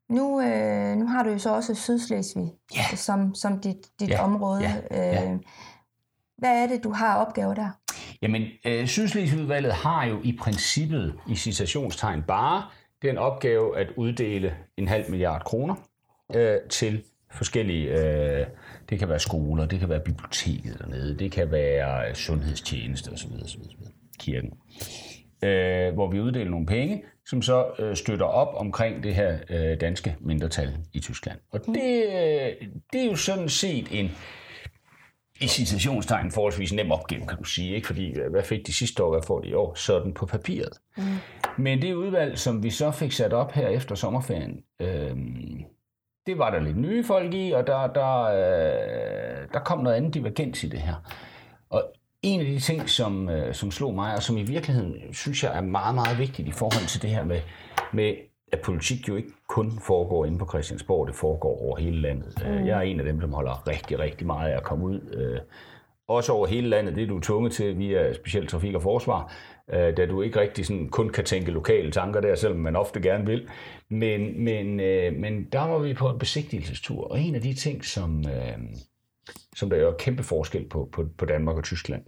Nu, 0.10 0.42
øh, 0.42 0.96
nu 0.98 1.08
har 1.08 1.24
du 1.24 1.30
jo 1.30 1.38
så 1.40 1.56
også 1.56 1.76
Sydslesvig 1.76 2.52
Ja. 2.76 2.96
som, 2.96 3.36
som 3.36 3.60
dit, 3.62 3.78
dit 4.00 4.10
Ja, 4.10 4.24
område. 4.24 4.62
ja. 4.92 5.34
Øh, 5.34 5.40
hvad 6.38 6.64
er 6.64 6.68
det, 6.68 6.84
du 6.84 6.92
har 6.92 7.26
opgaver 7.26 7.54
der? 7.54 7.70
Jamen, 8.22 8.44
øh, 8.66 8.88
Sydslesvigudvalget 8.88 9.74
har 9.74 10.06
jo 10.06 10.20
i 10.24 10.38
princippet, 10.40 11.16
i 11.30 11.36
citationstegn, 11.36 12.24
bare 12.28 12.64
den 13.02 13.18
opgave 13.18 13.78
at 13.80 13.88
uddele 13.98 14.56
en 14.78 14.88
halv 14.88 15.10
milliard 15.10 15.44
kroner 15.44 15.76
øh, 16.36 16.58
til 16.70 17.04
forskellige, 17.32 17.90
øh, 17.90 18.46
det 18.90 19.00
kan 19.00 19.10
være 19.10 19.20
skoler, 19.20 19.66
det 19.66 19.80
kan 19.80 19.90
være 19.90 20.00
biblioteket 20.06 20.80
dernede, 20.80 21.20
det 21.20 21.32
kan 21.32 21.52
være 21.52 22.16
sundhedstjenester 22.16 23.12
osv. 23.12 23.32
osv., 23.44 23.60
osv. 23.62 23.80
kirken. 24.20 24.52
Øh, 25.44 25.94
hvor 25.94 26.12
vi 26.12 26.20
uddeler 26.22 26.52
nogle 26.52 26.66
penge, 26.66 27.04
som 27.30 27.42
så 27.42 27.66
øh, 27.80 27.96
støtter 27.96 28.26
op 28.26 28.56
omkring 28.56 29.04
det 29.04 29.16
her 29.16 29.38
øh, 29.50 29.82
danske 29.82 30.16
mindretal 30.20 30.78
i 30.94 31.00
Tyskland. 31.00 31.40
Og 31.52 31.66
det, 31.66 32.06
øh, 32.08 32.68
det 32.94 33.02
er 33.02 33.06
jo 33.06 33.16
sådan 33.16 33.50
set 33.50 33.88
en, 33.92 34.12
i 35.42 35.48
citationstegn 35.48 36.32
forholdsvis 36.32 36.74
nem 36.74 36.92
opgave, 36.92 37.28
kan 37.28 37.38
du 37.38 37.44
sige. 37.44 37.76
Ikke? 37.76 37.88
Fordi 37.88 38.20
øh, 38.20 38.32
hvad 38.32 38.44
fik 38.44 38.68
de 38.68 38.74
sidste 38.74 39.04
år, 39.04 39.12
hvad 39.12 39.22
får 39.28 39.40
de 39.40 39.48
i 39.48 39.54
år? 39.54 39.74
Sådan 39.74 40.14
på 40.14 40.26
papiret. 40.26 40.74
Mm. 40.98 41.04
Men 41.58 41.82
det 41.82 41.94
udvalg, 41.94 42.38
som 42.40 42.64
vi 42.64 42.70
så 42.70 42.92
fik 42.92 43.12
sat 43.12 43.34
op 43.34 43.52
her 43.52 43.68
efter 43.68 43.96
sommerferien, 43.96 44.64
øh, 44.80 45.16
det 46.26 46.38
var 46.38 46.52
der 46.52 46.60
lidt 46.60 46.78
nye 46.78 47.04
folk 47.04 47.34
i, 47.34 47.52
og 47.52 47.68
der, 47.68 47.88
der, 47.88 48.24
øh, 48.24 49.48
der 49.54 49.60
kom 49.60 49.80
noget 49.80 49.96
andet 49.96 50.14
divergens 50.14 50.64
i 50.64 50.68
det 50.68 50.80
her. 50.80 50.94
En 52.22 52.40
af 52.40 52.46
de 52.46 52.60
ting, 52.60 52.90
som, 52.90 53.30
øh, 53.30 53.54
som 53.54 53.72
slog 53.72 53.94
mig, 53.94 54.16
og 54.16 54.24
som 54.24 54.38
i 54.38 54.44
virkeligheden 54.44 55.14
synes 55.14 55.44
jeg 55.44 55.58
er 55.58 55.62
meget, 55.62 55.96
meget 55.96 56.20
vigtigt 56.20 56.48
i 56.48 56.52
forhold 56.52 56.88
til 56.88 57.02
det 57.02 57.10
her 57.10 57.26
med, 57.26 57.42
med 57.94 58.16
at 58.52 58.62
politik 58.62 59.08
jo 59.08 59.16
ikke 59.16 59.30
kun 59.48 59.72
foregår 59.88 60.26
inde 60.26 60.38
på 60.38 60.46
Christiansborg, 60.46 61.08
det 61.08 61.16
foregår 61.16 61.62
over 61.62 61.78
hele 61.78 62.02
landet. 62.02 62.44
Mm. 62.46 62.66
Jeg 62.66 62.78
er 62.78 62.82
en 62.82 63.00
af 63.00 63.06
dem, 63.06 63.22
som 63.22 63.34
holder 63.34 63.68
rigtig, 63.68 64.00
rigtig 64.00 64.28
meget 64.28 64.52
af 64.52 64.58
at 64.58 64.64
komme 64.64 64.86
ud. 64.86 65.02
Øh, 65.14 65.40
også 66.08 66.32
over 66.32 66.48
hele 66.48 66.70
landet, 66.70 66.96
det 66.96 67.04
er 67.04 67.08
du 67.08 67.20
tvunget 67.20 67.54
til 67.54 67.78
via 67.78 68.14
specielt 68.14 68.50
trafik 68.50 68.76
og 68.76 68.82
forsvar, 68.82 69.34
øh, 69.74 69.98
da 69.98 70.06
du 70.06 70.22
ikke 70.22 70.40
rigtig 70.40 70.66
sådan 70.66 70.90
kun 70.90 71.10
kan 71.10 71.26
tænke 71.26 71.52
lokale 71.52 71.92
tanker 71.92 72.22
der, 72.22 72.36
selvom 72.36 72.60
man 72.60 72.76
ofte 72.76 73.02
gerne 73.02 73.26
vil. 73.26 73.48
Men, 73.90 74.44
men, 74.44 74.80
øh, 74.80 75.14
men 75.14 75.44
der 75.52 75.62
var 75.68 75.80
vi 75.80 75.94
på 75.94 76.10
en 76.10 76.20
besigtigelsestur, 76.20 77.12
og 77.12 77.20
en 77.20 77.36
af 77.36 77.42
de 77.42 77.54
ting, 77.54 77.86
som, 77.86 78.26
øh, 78.28 78.58
som 79.56 79.70
der 79.70 79.78
er 79.78 79.82
jo 79.82 79.96
kæmpe 80.00 80.24
forskel 80.24 80.70
på, 80.70 80.90
på, 80.92 81.06
på 81.18 81.26
Danmark 81.26 81.58
og 81.58 81.64
Tyskland, 81.64 82.04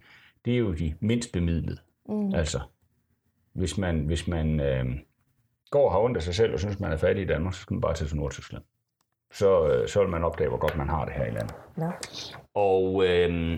det 0.45 0.53
er 0.53 0.57
jo 0.57 0.73
de 0.73 0.95
mindst 0.99 1.31
bemidlede. 1.31 1.77
Mm. 2.09 2.33
Altså, 2.35 2.59
hvis 3.53 3.77
man, 3.77 4.05
hvis 4.05 4.27
man 4.27 4.59
øh, 4.59 4.85
går 5.71 5.85
og 5.85 5.91
har 5.91 5.99
ondt 5.99 6.17
af 6.17 6.23
sig 6.23 6.35
selv 6.35 6.53
og 6.53 6.59
synes, 6.59 6.79
man 6.79 6.91
er 6.91 6.97
fattig 6.97 7.23
i 7.23 7.27
Danmark, 7.27 7.53
så 7.53 7.59
skal 7.59 7.73
man 7.73 7.81
bare 7.81 7.93
til 7.93 8.15
Nordtyskland. 8.15 8.63
Så, 9.33 9.67
øh, 9.67 9.87
så 9.87 9.99
vil 9.99 10.09
man 10.09 10.23
opdage, 10.23 10.49
hvor 10.49 10.57
godt 10.57 10.77
man 10.77 10.89
har 10.89 11.05
det 11.05 11.13
her 11.13 11.25
i 11.25 11.31
landet. 11.31 11.55
Nå. 11.77 11.91
Og 12.53 13.07
øh, 13.07 13.57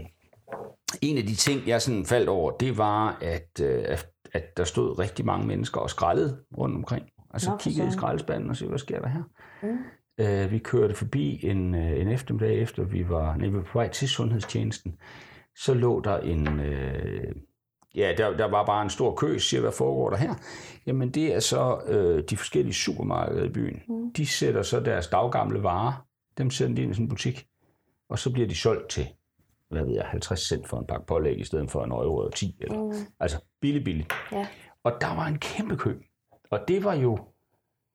en 1.01 1.17
af 1.17 1.23
de 1.23 1.35
ting, 1.35 1.67
jeg 1.67 1.81
sådan 1.81 2.05
faldt 2.05 2.29
over, 2.29 2.51
det 2.51 2.77
var, 2.77 3.17
at, 3.21 3.61
øh, 3.61 3.97
at, 4.33 4.57
der 4.57 4.63
stod 4.63 4.99
rigtig 4.99 5.25
mange 5.25 5.47
mennesker 5.47 5.81
og 5.81 5.89
skraldede 5.89 6.37
rundt 6.57 6.75
omkring. 6.75 7.09
Altså 7.33 7.49
Nå, 7.51 7.57
kiggede 7.57 7.87
i 7.87 7.91
søren. 7.91 7.99
skraldespanden 7.99 8.49
og 8.49 8.55
se, 8.55 8.67
hvad 8.67 8.79
sker 8.79 8.99
der 8.99 9.07
her? 9.07 9.23
Mm. 9.63 9.77
Øh, 10.17 10.51
vi 10.51 10.59
kørte 10.59 10.95
forbi 10.95 11.45
en, 11.45 11.75
øh, 11.75 12.01
en 12.01 12.07
eftermiddag, 12.07 12.61
efter 12.61 12.83
vi 12.83 13.09
var, 13.09 13.35
nej, 13.35 13.47
vi 13.47 13.57
var 13.57 13.63
på 13.63 13.79
vej 13.79 13.89
til 13.89 14.09
sundhedstjenesten. 14.09 14.97
Så 15.55 15.73
lå 15.73 16.01
der 16.01 16.17
en... 16.17 16.59
Øh, 16.59 17.35
ja, 17.95 18.13
der, 18.17 18.37
der 18.37 18.45
var 18.45 18.65
bare 18.65 18.83
en 18.83 18.89
stor 18.89 19.15
kø, 19.15 19.37
siger, 19.37 19.61
hvad 19.61 19.71
foregår 19.71 20.09
der 20.09 20.17
her? 20.17 20.33
Jamen, 20.85 21.09
det 21.11 21.35
er 21.35 21.39
så 21.39 21.81
øh, 21.87 22.23
de 22.29 22.37
forskellige 22.37 22.73
supermarkeder 22.73 23.43
i 23.43 23.49
byen. 23.49 23.81
Mm. 23.87 24.13
De 24.13 24.27
sætter 24.27 24.61
så 24.61 24.79
deres 24.79 25.07
daggamle 25.07 25.63
varer, 25.63 26.05
dem 26.37 26.49
sender 26.49 26.75
de 26.75 26.81
ind 26.81 26.91
i 26.91 26.93
sådan 26.93 27.05
en 27.05 27.09
butik, 27.09 27.47
og 28.09 28.19
så 28.19 28.33
bliver 28.33 28.47
de 28.47 28.55
solgt 28.55 28.89
til 28.89 29.07
hvad 29.73 29.85
ved 29.85 29.93
jeg, 29.93 30.05
50 30.05 30.39
cent 30.39 30.67
for 30.67 30.79
en 30.79 30.85
pakke 30.87 31.05
pålæg, 31.05 31.39
i 31.39 31.43
stedet 31.43 31.71
for 31.71 31.83
en 31.83 31.91
euro 31.91 32.19
eller 32.19 32.31
10. 32.31 32.57
Eller, 32.61 32.83
mm. 32.83 32.93
Altså 33.19 33.37
billigt, 33.61 33.85
billigt. 33.85 34.13
Ja. 34.31 34.47
Og 34.83 34.91
der 35.01 35.15
var 35.15 35.25
en 35.25 35.39
kæmpe 35.39 35.77
kø. 35.77 35.95
Og 36.51 36.59
det 36.67 36.83
var 36.83 36.93
jo, 36.93 37.19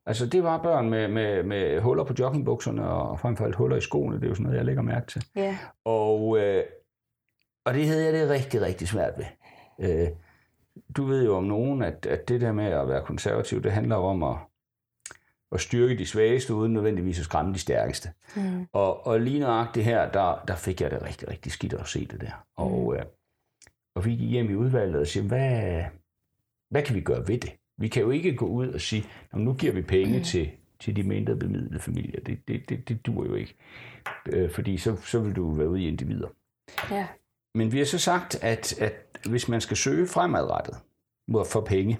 altså 0.08 0.26
det 0.26 0.42
var 0.42 0.62
børn 0.62 0.90
med, 0.90 1.08
med, 1.08 1.42
med 1.42 1.80
huller 1.80 2.04
på 2.04 2.14
joggingbukserne, 2.18 2.88
og 2.88 3.20
frem 3.20 3.36
for 3.36 3.44
alt 3.44 3.54
huller 3.54 3.76
i 3.76 3.80
skoene, 3.80 4.16
det 4.16 4.24
er 4.24 4.28
jo 4.28 4.34
sådan 4.34 4.44
noget, 4.44 4.56
jeg 4.56 4.64
lægger 4.64 4.82
mærke 4.82 5.06
til. 5.06 5.24
Ja. 5.36 5.58
Og, 5.84 6.38
øh, 6.38 6.64
og 7.64 7.74
det 7.74 7.86
havde 7.86 8.04
jeg 8.04 8.12
det 8.12 8.28
rigtig, 8.30 8.60
rigtig 8.60 8.88
svært 8.88 9.12
ved. 9.16 9.26
Øh, 9.80 10.08
du 10.96 11.04
ved 11.04 11.24
jo 11.24 11.36
om 11.36 11.44
nogen, 11.44 11.82
at, 11.82 12.06
at 12.06 12.28
det 12.28 12.40
der 12.40 12.52
med 12.52 12.64
at 12.64 12.88
være 12.88 13.04
konservativ, 13.04 13.62
det 13.62 13.72
handler 13.72 13.96
om 13.96 14.22
at, 14.22 14.36
at 15.52 15.60
styrke 15.60 15.98
de 15.98 16.06
svageste, 16.06 16.54
uden 16.54 16.72
nødvendigvis 16.72 17.18
at 17.18 17.24
skræmme 17.24 17.54
de 17.54 17.58
stærkeste. 17.58 18.10
Mm. 18.36 18.66
Og, 18.72 19.06
og 19.06 19.20
lige 19.20 19.40
nøjagtigt 19.40 19.84
her, 19.84 20.10
der, 20.10 20.44
der 20.48 20.56
fik 20.56 20.80
jeg 20.80 20.90
det 20.90 21.02
rigtig, 21.02 21.28
rigtig 21.28 21.52
skidt 21.52 21.72
at 21.72 21.86
se 21.86 22.06
det 22.06 22.20
der. 22.20 22.46
Og, 22.56 22.96
øh, 22.96 23.02
og 23.94 24.04
vi 24.04 24.10
gik 24.10 24.30
hjem 24.30 24.50
i 24.50 24.54
udvalget 24.54 25.00
og 25.00 25.06
siger, 25.06 25.24
hvad, 25.24 25.82
hvad 26.70 26.82
kan 26.82 26.94
vi 26.96 27.00
gøre 27.00 27.28
ved 27.28 27.38
det? 27.38 27.57
Vi 27.78 27.88
kan 27.88 28.02
jo 28.02 28.10
ikke 28.10 28.34
gå 28.36 28.46
ud 28.46 28.68
og 28.68 28.80
sige, 28.80 29.04
"Nå, 29.32 29.38
nu 29.38 29.54
giver 29.54 29.72
vi 29.72 29.82
penge 29.82 30.20
til, 30.24 30.50
til 30.80 30.96
de 30.96 31.02
mindre 31.02 31.36
bemidlede 31.36 31.78
familier. 31.80 32.20
Det, 32.20 32.38
det, 32.48 32.68
det, 32.68 32.88
det 32.88 33.06
dur 33.06 33.24
jo 33.26 33.34
ikke. 33.34 33.54
Øh, 34.28 34.50
fordi 34.50 34.76
så, 34.76 34.96
så 34.96 35.20
vil 35.20 35.36
du 35.36 35.50
være 35.52 35.68
ude 35.68 35.82
i 35.82 35.88
individer. 35.88 36.28
Ja. 36.90 37.06
Men 37.54 37.72
vi 37.72 37.78
har 37.78 37.84
så 37.84 37.98
sagt, 37.98 38.34
at, 38.44 38.80
at 38.82 38.92
hvis 39.28 39.48
man 39.48 39.60
skal 39.60 39.76
søge 39.76 40.06
fremadrettet 40.06 40.74
mod 41.28 41.44
for 41.52 41.60
penge, 41.60 41.98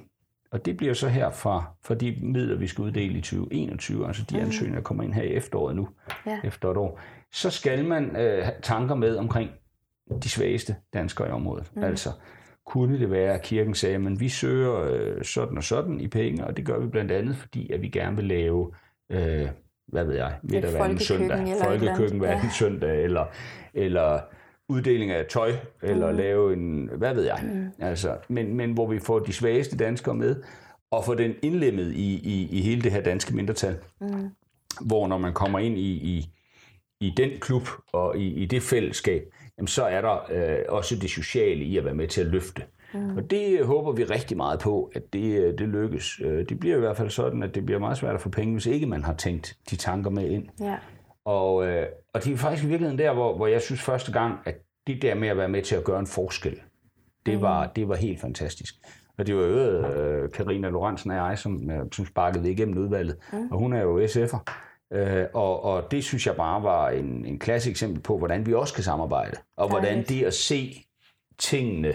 og 0.51 0.65
det 0.65 0.77
bliver 0.77 0.95
så 0.95 1.09
her 1.09 1.31
fra, 1.31 1.65
fra 1.85 1.95
de 1.95 2.19
midler, 2.23 2.57
vi 2.57 2.67
skal 2.67 2.83
uddele 2.83 3.19
i 3.19 3.21
2021, 3.21 4.07
altså 4.07 4.23
de 4.31 4.41
ansøgninger, 4.41 4.81
der 4.81 4.85
kommer 4.85 5.05
ind 5.05 5.13
her 5.13 5.23
i 5.23 5.29
efteråret 5.33 5.77
nu, 5.77 5.89
Ja. 6.27 6.41
efter 6.45 6.71
et 6.71 6.77
år, 6.77 7.01
så 7.33 7.51
skal 7.51 7.85
man 7.85 8.05
øh, 8.17 8.45
have 8.45 8.55
tanker 8.63 8.95
med 8.95 9.17
omkring 9.17 9.51
de 10.23 10.29
svageste 10.29 10.77
danskere 10.95 11.29
i 11.29 11.31
området. 11.31 11.71
Mm. 11.77 11.85
Altså, 11.85 12.11
kunne 12.69 12.99
det 12.99 13.11
være, 13.11 13.35
at 13.35 13.43
kirken 13.43 13.75
sagde, 13.75 13.99
men 13.99 14.21
vi 14.21 14.29
søger 14.29 14.75
øh, 14.75 15.25
sådan 15.25 15.57
og 15.57 15.65
sådan 15.65 16.01
i 16.01 16.09
penge, 16.09 16.47
og 16.47 16.57
det 16.57 16.67
gør 16.67 16.79
vi 16.79 16.87
blandt 16.87 17.13
andet, 17.13 17.37
fordi 17.37 17.73
at 17.73 17.83
vi 17.83 17.89
gerne 17.89 18.17
vil 18.17 18.25
lave, 18.25 18.73
øh, 19.11 19.49
hvad 19.87 20.05
ved 20.05 20.17
jeg, 20.17 20.35
middag 20.43 20.71
hver 20.71 20.85
anden 20.85 20.99
søndag, 20.99 21.41
eller 21.43 21.65
folkekøkken 21.65 22.19
hver 22.19 22.31
anden 22.31 22.51
søndag, 22.51 23.05
eller, 23.05 23.25
eller 23.75 24.21
uddeling 24.69 25.11
af 25.11 25.27
tøj, 25.27 25.53
eller 25.83 26.13
lave 26.13 26.53
en, 26.53 26.91
hvad 26.99 27.15
ved 27.15 27.25
jeg, 27.25 27.41
mm. 27.43 27.67
altså, 27.79 28.17
men, 28.29 28.55
men 28.55 28.73
hvor 28.73 28.87
vi 28.87 28.99
får 28.99 29.19
de 29.19 29.33
svageste 29.33 29.77
danskere 29.77 30.15
med, 30.15 30.43
og 30.91 31.05
får 31.05 31.15
den 31.15 31.35
indlemmet 31.43 31.93
i, 31.93 32.15
i, 32.15 32.49
i 32.51 32.61
hele 32.61 32.83
det 32.83 32.93
her 32.93 33.03
danske 33.03 33.37
mindretal, 33.37 33.77
mm. 34.01 34.31
hvor 34.81 35.09
når 35.09 35.19
man 35.19 35.33
kommer 35.33 35.59
ind 35.59 35.79
i, 35.79 35.93
i, 35.93 36.31
i 37.01 37.13
den 37.17 37.31
klub 37.41 37.69
og 37.93 38.19
i, 38.19 38.35
i 38.35 38.47
det 38.47 38.63
fællesskab, 38.63 39.23
jamen, 39.59 39.69
så 39.69 39.85
er 39.85 40.01
der 40.01 40.27
øh, 40.31 40.59
også 40.69 40.97
det 40.97 41.11
sociale 41.11 41.65
i 41.65 41.79
at 41.79 41.85
være 41.85 41.95
med 41.95 42.09
til 42.09 42.21
at 42.21 42.27
løfte. 42.27 42.63
Mm. 42.95 43.17
Og 43.17 43.31
det 43.31 43.67
håber 43.67 43.93
vi 43.93 44.05
rigtig 44.05 44.37
meget 44.37 44.61
på, 44.61 44.91
at 44.95 45.13
det, 45.13 45.39
øh, 45.39 45.59
det 45.59 45.69
lykkes. 45.69 46.21
Øh, 46.25 46.49
Det 46.49 46.61
bliver 46.61 46.77
i 46.77 46.81
hvert 46.81 46.97
fald 46.97 47.11
sådan, 47.11 47.43
at 47.43 47.55
det 47.55 47.67
bliver 47.67 47.79
meget 47.81 47.97
svært 47.99 48.15
at 48.15 48.21
få 48.21 48.29
penge, 48.29 48.53
hvis 48.53 48.67
ikke 48.67 48.87
man 48.87 49.05
har 49.05 49.15
tænkt 49.15 49.57
de 49.71 49.77
tanker 49.77 50.11
med 50.11 50.31
ind. 50.31 50.49
Ja. 50.61 50.77
Og, 51.25 51.67
øh, 51.67 51.87
og 52.15 52.25
det 52.25 52.33
er 52.33 52.37
faktisk 52.37 52.65
i 52.65 52.69
virkeligheden 52.69 52.99
der, 52.99 53.15
hvor, 53.15 53.37
hvor 53.37 53.47
jeg 53.47 53.63
synes 53.63 53.81
første 53.83 54.13
gang, 54.13 54.39
at 54.45 54.55
det 54.87 55.03
der 55.03 55.15
med 55.15 55.29
at 55.29 55.37
være 55.37 55.49
med 55.49 55.63
til 55.63 55.75
at 55.75 55.85
gøre 55.85 56.01
en 56.01 56.07
forskel, 56.07 56.61
det 57.27 57.41
var, 57.41 57.67
det 57.67 57.89
var 57.89 57.95
helt 57.95 58.21
fantastisk. 58.21 58.75
Og 59.19 59.27
det 59.27 59.37
var 59.37 59.43
jo 59.43 59.49
øh, 59.49 60.31
Karina 60.31 60.69
Lorentzen 60.69 61.11
og 61.11 61.17
jeg, 61.17 61.39
som, 61.39 61.71
øh, 61.71 61.87
som 61.93 62.07
sparkede 62.07 62.51
igennem 62.51 62.79
udvalget. 62.79 63.17
Mm. 63.33 63.51
Og 63.51 63.59
hun 63.59 63.73
er 63.73 63.83
jo 63.83 64.01
SF'er. 64.05 64.68
Øh, 64.93 65.27
og, 65.35 65.65
og 65.65 65.91
det 65.91 66.05
synes 66.05 66.27
jeg 66.27 66.37
bare 66.37 66.63
var 66.63 66.91
en, 66.91 67.25
en 67.25 67.39
klasse 67.39 67.71
eksempel 67.71 68.03
på, 68.03 68.19
hvordan 68.19 68.47
vi 68.47 68.55
også 68.55 68.75
kan 68.75 68.85
samarbejde. 68.85 69.37
Og 69.57 69.69
hvordan 69.69 70.05
det 70.05 70.25
at 70.25 70.35
se 70.35 70.85
tingene 71.39 71.95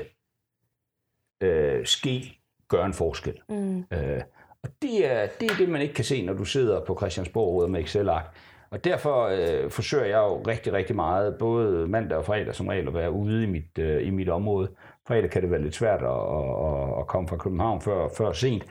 øh, 1.43 1.85
ske, 1.85 2.39
gør 2.67 2.85
en 2.85 2.93
forskel. 2.93 3.39
Mm. 3.49 3.79
Øh, 3.79 4.21
og 4.63 4.69
det 4.81 5.11
er, 5.11 5.27
det 5.39 5.51
er 5.51 5.55
det, 5.57 5.69
man 5.69 5.81
ikke 5.81 5.93
kan 5.93 6.05
se, 6.05 6.25
når 6.25 6.33
du 6.33 6.45
sidder 6.45 6.85
på 6.85 6.97
Christiansborg 6.97 7.69
med 7.69 7.81
Excel-ark. 7.83 8.35
Og 8.71 8.83
derfor 8.83 9.27
øh, 9.27 9.69
forsøger 9.69 10.05
jeg 10.05 10.17
jo 10.17 10.41
rigtig, 10.47 10.73
rigtig 10.73 10.95
meget, 10.95 11.35
både 11.39 11.87
mandag 11.87 12.17
og 12.17 12.25
fredag 12.25 12.55
som 12.55 12.67
regel, 12.67 12.87
at 12.87 12.93
være 12.93 13.11
ude 13.11 13.43
i 13.43 13.45
mit, 13.45 13.77
øh, 13.79 14.07
i 14.07 14.09
mit 14.09 14.29
område. 14.29 14.71
Fredag 15.07 15.29
kan 15.29 15.41
det 15.41 15.51
være 15.51 15.61
lidt 15.61 15.75
svært 15.75 16.01
at, 16.01 16.07
at, 16.07 16.45
at, 16.65 16.99
at 16.99 17.07
komme 17.07 17.27
fra 17.27 17.37
København 17.37 17.81
før, 17.81 18.09
før 18.17 18.33
sent. 18.33 18.65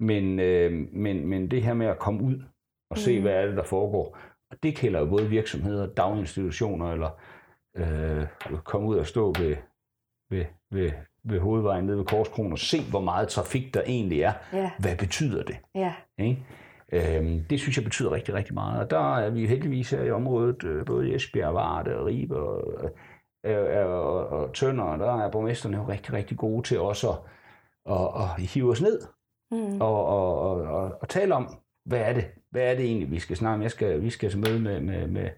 Men, 0.00 0.40
øh, 0.40 0.72
men, 0.92 1.26
men 1.26 1.50
det 1.50 1.62
her 1.62 1.74
med 1.74 1.86
at 1.86 1.98
komme 1.98 2.22
ud 2.22 2.42
og 2.90 2.98
se, 2.98 3.16
mm. 3.16 3.22
hvad 3.22 3.32
er 3.32 3.46
det, 3.46 3.56
der 3.56 3.62
foregår, 3.62 4.18
og 4.50 4.56
det 4.62 4.76
gælder 4.76 5.00
jo 5.00 5.06
både 5.06 5.28
virksomheder, 5.28 5.86
daginstitutioner, 5.86 6.92
eller 6.92 7.10
øh, 7.76 8.26
komme 8.64 8.88
ud 8.88 8.96
og 8.96 9.06
stå 9.06 9.32
ved, 9.38 9.56
ved, 10.30 10.44
ved, 10.70 10.90
ved 11.24 11.40
hovedvejen 11.40 11.84
nede 11.84 11.98
ved 11.98 12.04
Korskron 12.04 12.52
og 12.52 12.58
se, 12.58 12.82
hvor 12.90 13.00
meget 13.00 13.28
trafik 13.28 13.74
der 13.74 13.82
egentlig 13.86 14.22
er. 14.22 14.32
Ja. 14.52 14.70
Hvad 14.78 14.96
betyder 14.96 15.42
det? 15.42 15.56
Ja. 15.74 15.94
Ikke? 16.18 16.46
Øhm, 16.92 17.44
det 17.50 17.60
synes 17.60 17.76
jeg 17.76 17.84
betyder 17.84 18.12
rigtig, 18.12 18.34
rigtig 18.34 18.54
meget. 18.54 18.80
Og 18.80 18.90
der 18.90 19.16
er 19.16 19.30
vi 19.30 19.46
heldigvis 19.46 19.90
her 19.90 20.02
i 20.02 20.10
området, 20.10 20.64
øh, 20.64 20.84
både 20.84 21.14
Esbjerg, 21.14 21.54
Varde 21.54 21.98
og 21.98 22.06
Ribe 22.06 22.36
og, 22.36 22.84
øh, 23.44 23.80
øh, 23.80 23.86
og, 23.86 24.26
og 24.26 24.54
Tønder, 24.54 24.84
og 24.84 24.98
der 24.98 25.22
er 25.22 25.30
borgmesterne 25.30 25.76
jo 25.76 25.88
rigtig, 25.88 26.12
rigtig 26.12 26.36
gode 26.36 26.62
til 26.62 26.80
også 26.80 27.10
at, 27.10 27.16
at, 27.92 28.08
at 28.16 28.40
hive 28.40 28.70
os 28.70 28.82
ned 28.82 29.00
Mm. 29.50 29.80
og, 29.80 30.06
og, 30.06 30.40
og, 30.40 30.62
og, 30.62 30.98
og 31.00 31.08
tale 31.08 31.34
om, 31.34 31.48
hvad 31.84 32.00
er 32.00 32.12
det, 32.12 32.24
hvad 32.54 32.62
er 32.62 32.74
det 32.74 32.84
egentlig, 32.84 33.10
vi 33.10 33.18
skal 33.18 33.36
snakke 33.36 33.54
om? 33.54 33.62
Jeg 33.62 33.70
skal, 33.70 34.02
vi 34.02 34.10
skal 34.10 34.30
så 34.30 34.38
møde 34.38 34.60
med, 34.60 34.80
med, 34.80 35.06
med, 35.06 35.30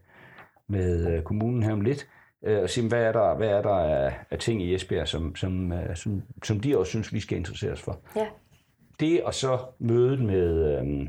med 0.68 1.12
øh, 1.12 1.22
kommunen 1.22 1.62
her 1.62 1.72
om 1.72 1.80
lidt, 1.80 2.08
øh, 2.44 2.62
og 2.62 2.70
sige, 2.70 2.88
hvad 2.88 3.02
er 3.02 3.12
der, 3.12 3.36
hvad 3.36 3.48
er 3.48 3.62
der 3.62 3.74
af, 3.74 4.14
af 4.30 4.38
ting 4.38 4.62
i 4.62 4.74
Esbjerg, 4.74 5.08
som, 5.08 5.36
som, 5.36 5.72
øh, 5.72 5.96
som, 5.96 6.22
som 6.44 6.60
de 6.60 6.78
også 6.78 6.90
synes, 6.90 7.12
vi 7.12 7.20
skal 7.20 7.38
interessere 7.38 7.72
os 7.72 7.82
for. 7.82 8.00
Ja. 8.16 8.26
Det 9.00 9.22
og 9.22 9.34
så 9.34 9.58
mødet 9.78 10.20
med, 10.20 10.78
øh, 10.78 11.08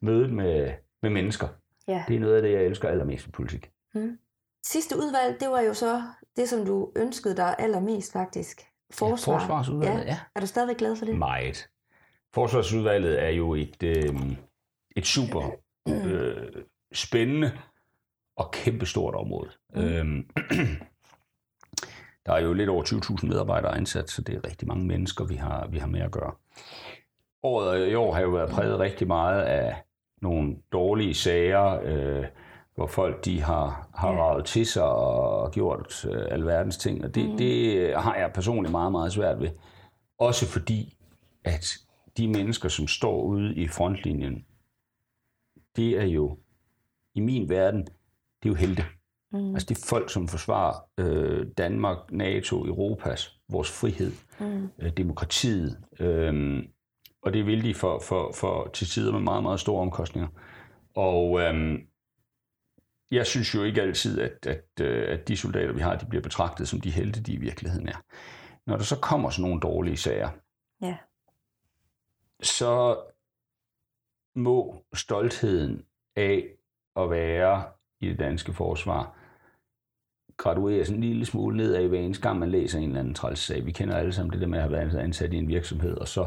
mødet 0.00 0.32
med, 0.32 0.72
med 1.02 1.10
mennesker, 1.10 1.48
ja. 1.88 2.04
det 2.08 2.16
er 2.16 2.20
noget 2.20 2.36
af 2.36 2.42
det, 2.42 2.52
jeg 2.52 2.62
elsker 2.62 2.88
allermest 2.88 3.26
i 3.26 3.30
politik. 3.30 3.70
Mm. 3.94 4.18
Sidste 4.66 4.96
udvalg, 4.96 5.40
det 5.40 5.50
var 5.50 5.60
jo 5.60 5.74
så 5.74 6.02
det, 6.36 6.48
som 6.48 6.66
du 6.66 6.92
ønskede 6.96 7.36
dig 7.36 7.54
allermest 7.58 8.12
faktisk. 8.12 8.62
Forsvar. 8.90 9.32
Ja, 9.32 9.38
forsvarsudvalget, 9.38 10.04
ja. 10.04 10.10
ja. 10.10 10.18
Er 10.34 10.40
du 10.40 10.46
stadigvæk 10.46 10.76
glad 10.76 10.96
for 10.96 11.04
det? 11.04 11.18
Meget. 11.18 11.68
Forsvarsudvalget 12.34 13.22
er 13.22 13.30
jo 13.30 13.54
et, 13.54 13.82
øh, 13.82 14.14
et 14.96 15.06
super 15.06 15.50
øh, 15.88 16.62
spændende 16.92 17.52
og 18.36 18.50
kæmpestort 18.50 19.14
område. 19.14 19.50
Mm. 19.74 19.82
Øhm, 19.82 20.26
der 22.26 22.32
er 22.32 22.40
jo 22.40 22.52
lidt 22.52 22.68
over 22.68 22.84
20.000 22.84 23.26
medarbejdere 23.26 23.76
ansat, 23.76 24.10
så 24.10 24.22
det 24.22 24.34
er 24.34 24.46
rigtig 24.46 24.68
mange 24.68 24.86
mennesker, 24.86 25.24
vi 25.24 25.34
har, 25.34 25.66
vi 25.66 25.78
har 25.78 25.86
med 25.86 26.00
at 26.00 26.10
gøre. 26.10 26.32
Året 27.42 27.90
i 27.90 27.94
år 27.94 28.14
har 28.14 28.20
jo 28.20 28.30
været 28.30 28.50
præget 28.50 28.78
rigtig 28.78 29.06
meget 29.06 29.42
af 29.42 29.76
nogle 30.22 30.56
dårlige 30.72 31.14
sager, 31.14 31.80
øh, 31.84 32.24
hvor 32.74 32.86
folk 32.86 33.24
de 33.24 33.42
har, 33.42 33.88
har 33.94 34.12
ja. 34.12 34.18
ravet 34.18 34.44
til 34.44 34.66
sig 34.66 34.84
og 34.84 35.52
gjort 35.52 36.06
øh, 36.10 36.26
alverdens 36.30 36.76
ting. 36.76 37.04
Og 37.04 37.14
det, 37.14 37.30
mm. 37.30 37.36
det 37.36 37.94
har 37.96 38.14
jeg 38.16 38.32
personligt 38.32 38.70
meget, 38.70 38.92
meget 38.92 39.12
svært 39.12 39.40
ved. 39.40 39.50
Også 40.18 40.46
fordi, 40.46 40.96
at 41.44 41.66
de 42.16 42.28
mennesker, 42.28 42.68
som 42.68 42.88
står 42.88 43.22
ude 43.22 43.54
i 43.54 43.68
frontlinjen, 43.68 44.44
det 45.76 46.00
er 46.00 46.04
jo 46.04 46.38
i 47.14 47.20
min 47.20 47.48
verden, 47.48 47.80
det 48.42 48.48
er 48.48 48.48
jo 48.48 48.54
helte. 48.54 48.84
Mm. 49.32 49.54
Altså 49.54 49.66
det 49.68 49.78
er 49.78 49.86
folk, 49.88 50.10
som 50.10 50.28
forsvarer 50.28 50.88
øh, 50.98 51.46
Danmark, 51.58 51.98
NATO, 52.10 52.66
Europas, 52.66 53.40
vores 53.48 53.70
frihed, 53.70 54.12
mm. 54.40 54.68
øh, 54.78 54.90
demokratiet. 54.96 55.78
Øh, 56.00 56.62
og 57.22 57.32
det 57.32 57.46
vil 57.46 57.64
de 57.64 57.74
for, 57.74 57.98
for, 57.98 58.32
for 58.32 58.70
til 58.74 58.86
tider 58.86 59.12
med 59.12 59.20
meget, 59.20 59.42
meget 59.42 59.60
store 59.60 59.82
omkostninger. 59.82 60.28
Og 60.94 61.40
øh, 61.40 61.78
jeg 63.10 63.26
synes 63.26 63.54
jo 63.54 63.62
ikke 63.62 63.82
altid, 63.82 64.20
at, 64.20 64.46
at, 64.46 64.64
øh, 64.80 65.18
at 65.18 65.28
de 65.28 65.36
soldater, 65.36 65.72
vi 65.72 65.80
har, 65.80 65.96
de 65.96 66.06
bliver 66.06 66.22
betragtet 66.22 66.68
som 66.68 66.80
de 66.80 66.90
helte, 66.90 67.22
de 67.22 67.32
i 67.32 67.36
virkeligheden 67.36 67.88
er. 67.88 68.04
Når 68.66 68.76
der 68.76 68.84
så 68.84 68.98
kommer 68.98 69.30
sådan 69.30 69.42
nogle 69.42 69.60
dårlige 69.60 69.96
sager, 69.96 70.30
ja. 70.82 70.96
så 72.42 73.02
må 74.34 74.84
stoltheden 74.94 75.84
af 76.16 76.44
at 76.96 77.10
være 77.10 77.64
i 78.00 78.08
det 78.08 78.18
danske 78.18 78.52
forsvar 78.52 79.18
gradueres 80.36 80.90
en 80.90 81.00
lille 81.00 81.26
smule 81.26 81.56
ned 81.56 81.74
af 81.74 81.88
hver 81.88 81.98
eneste 81.98 82.22
gang, 82.22 82.38
man 82.38 82.50
læser 82.50 82.78
en 82.78 82.88
eller 82.88 83.00
anden 83.00 83.14
træls 83.14 83.38
sag. 83.38 83.66
Vi 83.66 83.72
kender 83.72 83.96
alle 83.96 84.12
sammen 84.12 84.32
det 84.32 84.40
der 84.40 84.46
med 84.46 84.58
at 84.58 84.62
have 84.62 84.72
været 84.72 84.98
ansat 84.98 85.32
i 85.32 85.36
en 85.36 85.48
virksomhed, 85.48 85.96
og 85.96 86.08
så 86.08 86.26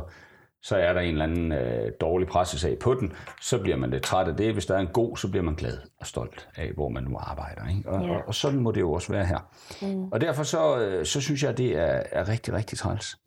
så 0.65 0.75
er 0.75 0.93
der 0.93 1.01
en 1.01 1.11
eller 1.11 1.23
anden 1.23 1.51
øh, 1.51 1.91
dårlig 2.01 2.27
pressesag 2.27 2.79
på 2.79 2.93
den, 2.93 3.13
så 3.41 3.61
bliver 3.61 3.77
man 3.77 3.89
lidt 3.89 4.03
træt 4.03 4.27
af 4.27 4.37
det. 4.37 4.53
Hvis 4.53 4.65
der 4.65 4.75
er 4.75 4.79
en 4.79 4.87
god, 4.87 5.17
så 5.17 5.31
bliver 5.31 5.43
man 5.43 5.55
glad 5.55 5.77
og 5.99 6.05
stolt 6.05 6.49
af, 6.55 6.71
hvor 6.71 6.89
man 6.89 7.03
nu 7.03 7.17
arbejder. 7.19 7.67
Ikke? 7.77 7.89
Og, 7.89 8.05
ja. 8.05 8.15
og, 8.15 8.23
og 8.27 8.35
sådan 8.35 8.59
må 8.59 8.71
det 8.71 8.81
jo 8.81 8.91
også 8.91 9.13
være 9.13 9.25
her. 9.25 9.39
Mm. 9.81 10.07
Og 10.11 10.21
derfor 10.21 10.43
så, 10.43 10.79
øh, 10.79 11.05
så 11.05 11.21
synes 11.21 11.43
jeg, 11.43 11.57
det 11.57 11.77
er, 11.77 12.03
er 12.11 12.29
rigtig, 12.29 12.53
rigtig 12.53 12.77
træls, 12.77 13.17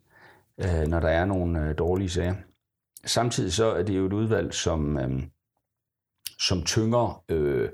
øh, 0.57 0.87
når 0.87 0.99
der 0.99 1.09
er 1.09 1.25
nogle 1.25 1.59
øh, 1.59 1.77
dårlige 1.77 2.09
sager. 2.09 2.35
Samtidig 3.05 3.53
så 3.53 3.65
er 3.65 3.83
det 3.83 3.97
jo 3.97 4.05
et 4.05 4.13
udvalg, 4.13 4.53
som, 4.53 4.97
øh, 4.97 5.23
som 6.39 6.63
tynger, 6.63 7.23
øh, 7.29 7.69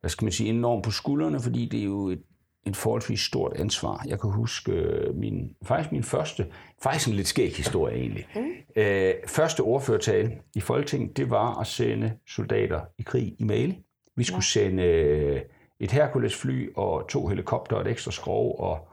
hvad 0.00 0.10
skal 0.10 0.24
man 0.24 0.32
sige, 0.32 0.50
enormt 0.50 0.84
på 0.84 0.90
skuldrene, 0.90 1.40
fordi 1.40 1.68
det 1.68 1.80
er 1.80 1.84
jo 1.84 2.08
et 2.08 2.22
et 2.66 2.76
forholdsvis 2.76 3.20
stort 3.20 3.52
ansvar. 3.56 4.04
Jeg 4.06 4.20
kan 4.20 4.30
huske 4.30 4.72
øh, 4.72 5.14
min, 5.14 5.56
faktisk 5.64 5.92
min 5.92 6.02
første, 6.02 6.46
faktisk 6.82 7.08
en 7.08 7.14
lidt 7.14 7.26
skæg 7.26 7.56
historie 7.56 7.96
egentlig. 7.96 8.28
Mm. 8.34 8.82
Øh, 8.82 9.14
første 9.26 9.60
ordførtale 9.60 10.32
i 10.54 10.60
Folketinget, 10.60 11.16
det 11.16 11.30
var 11.30 11.60
at 11.60 11.66
sende 11.66 12.12
soldater 12.28 12.80
i 12.98 13.02
krig 13.02 13.34
i 13.38 13.44
Mali. 13.44 13.78
Vi 14.16 14.24
skulle 14.24 14.44
ja. 14.54 14.60
sende 14.60 14.82
øh, 14.82 15.40
et 15.80 15.90
Hercules-fly 15.90 16.72
og 16.76 17.08
to 17.08 17.26
helikopter, 17.26 17.80
et 17.80 17.86
ekstra 17.86 18.10
skrov 18.10 18.60
og 18.60 18.88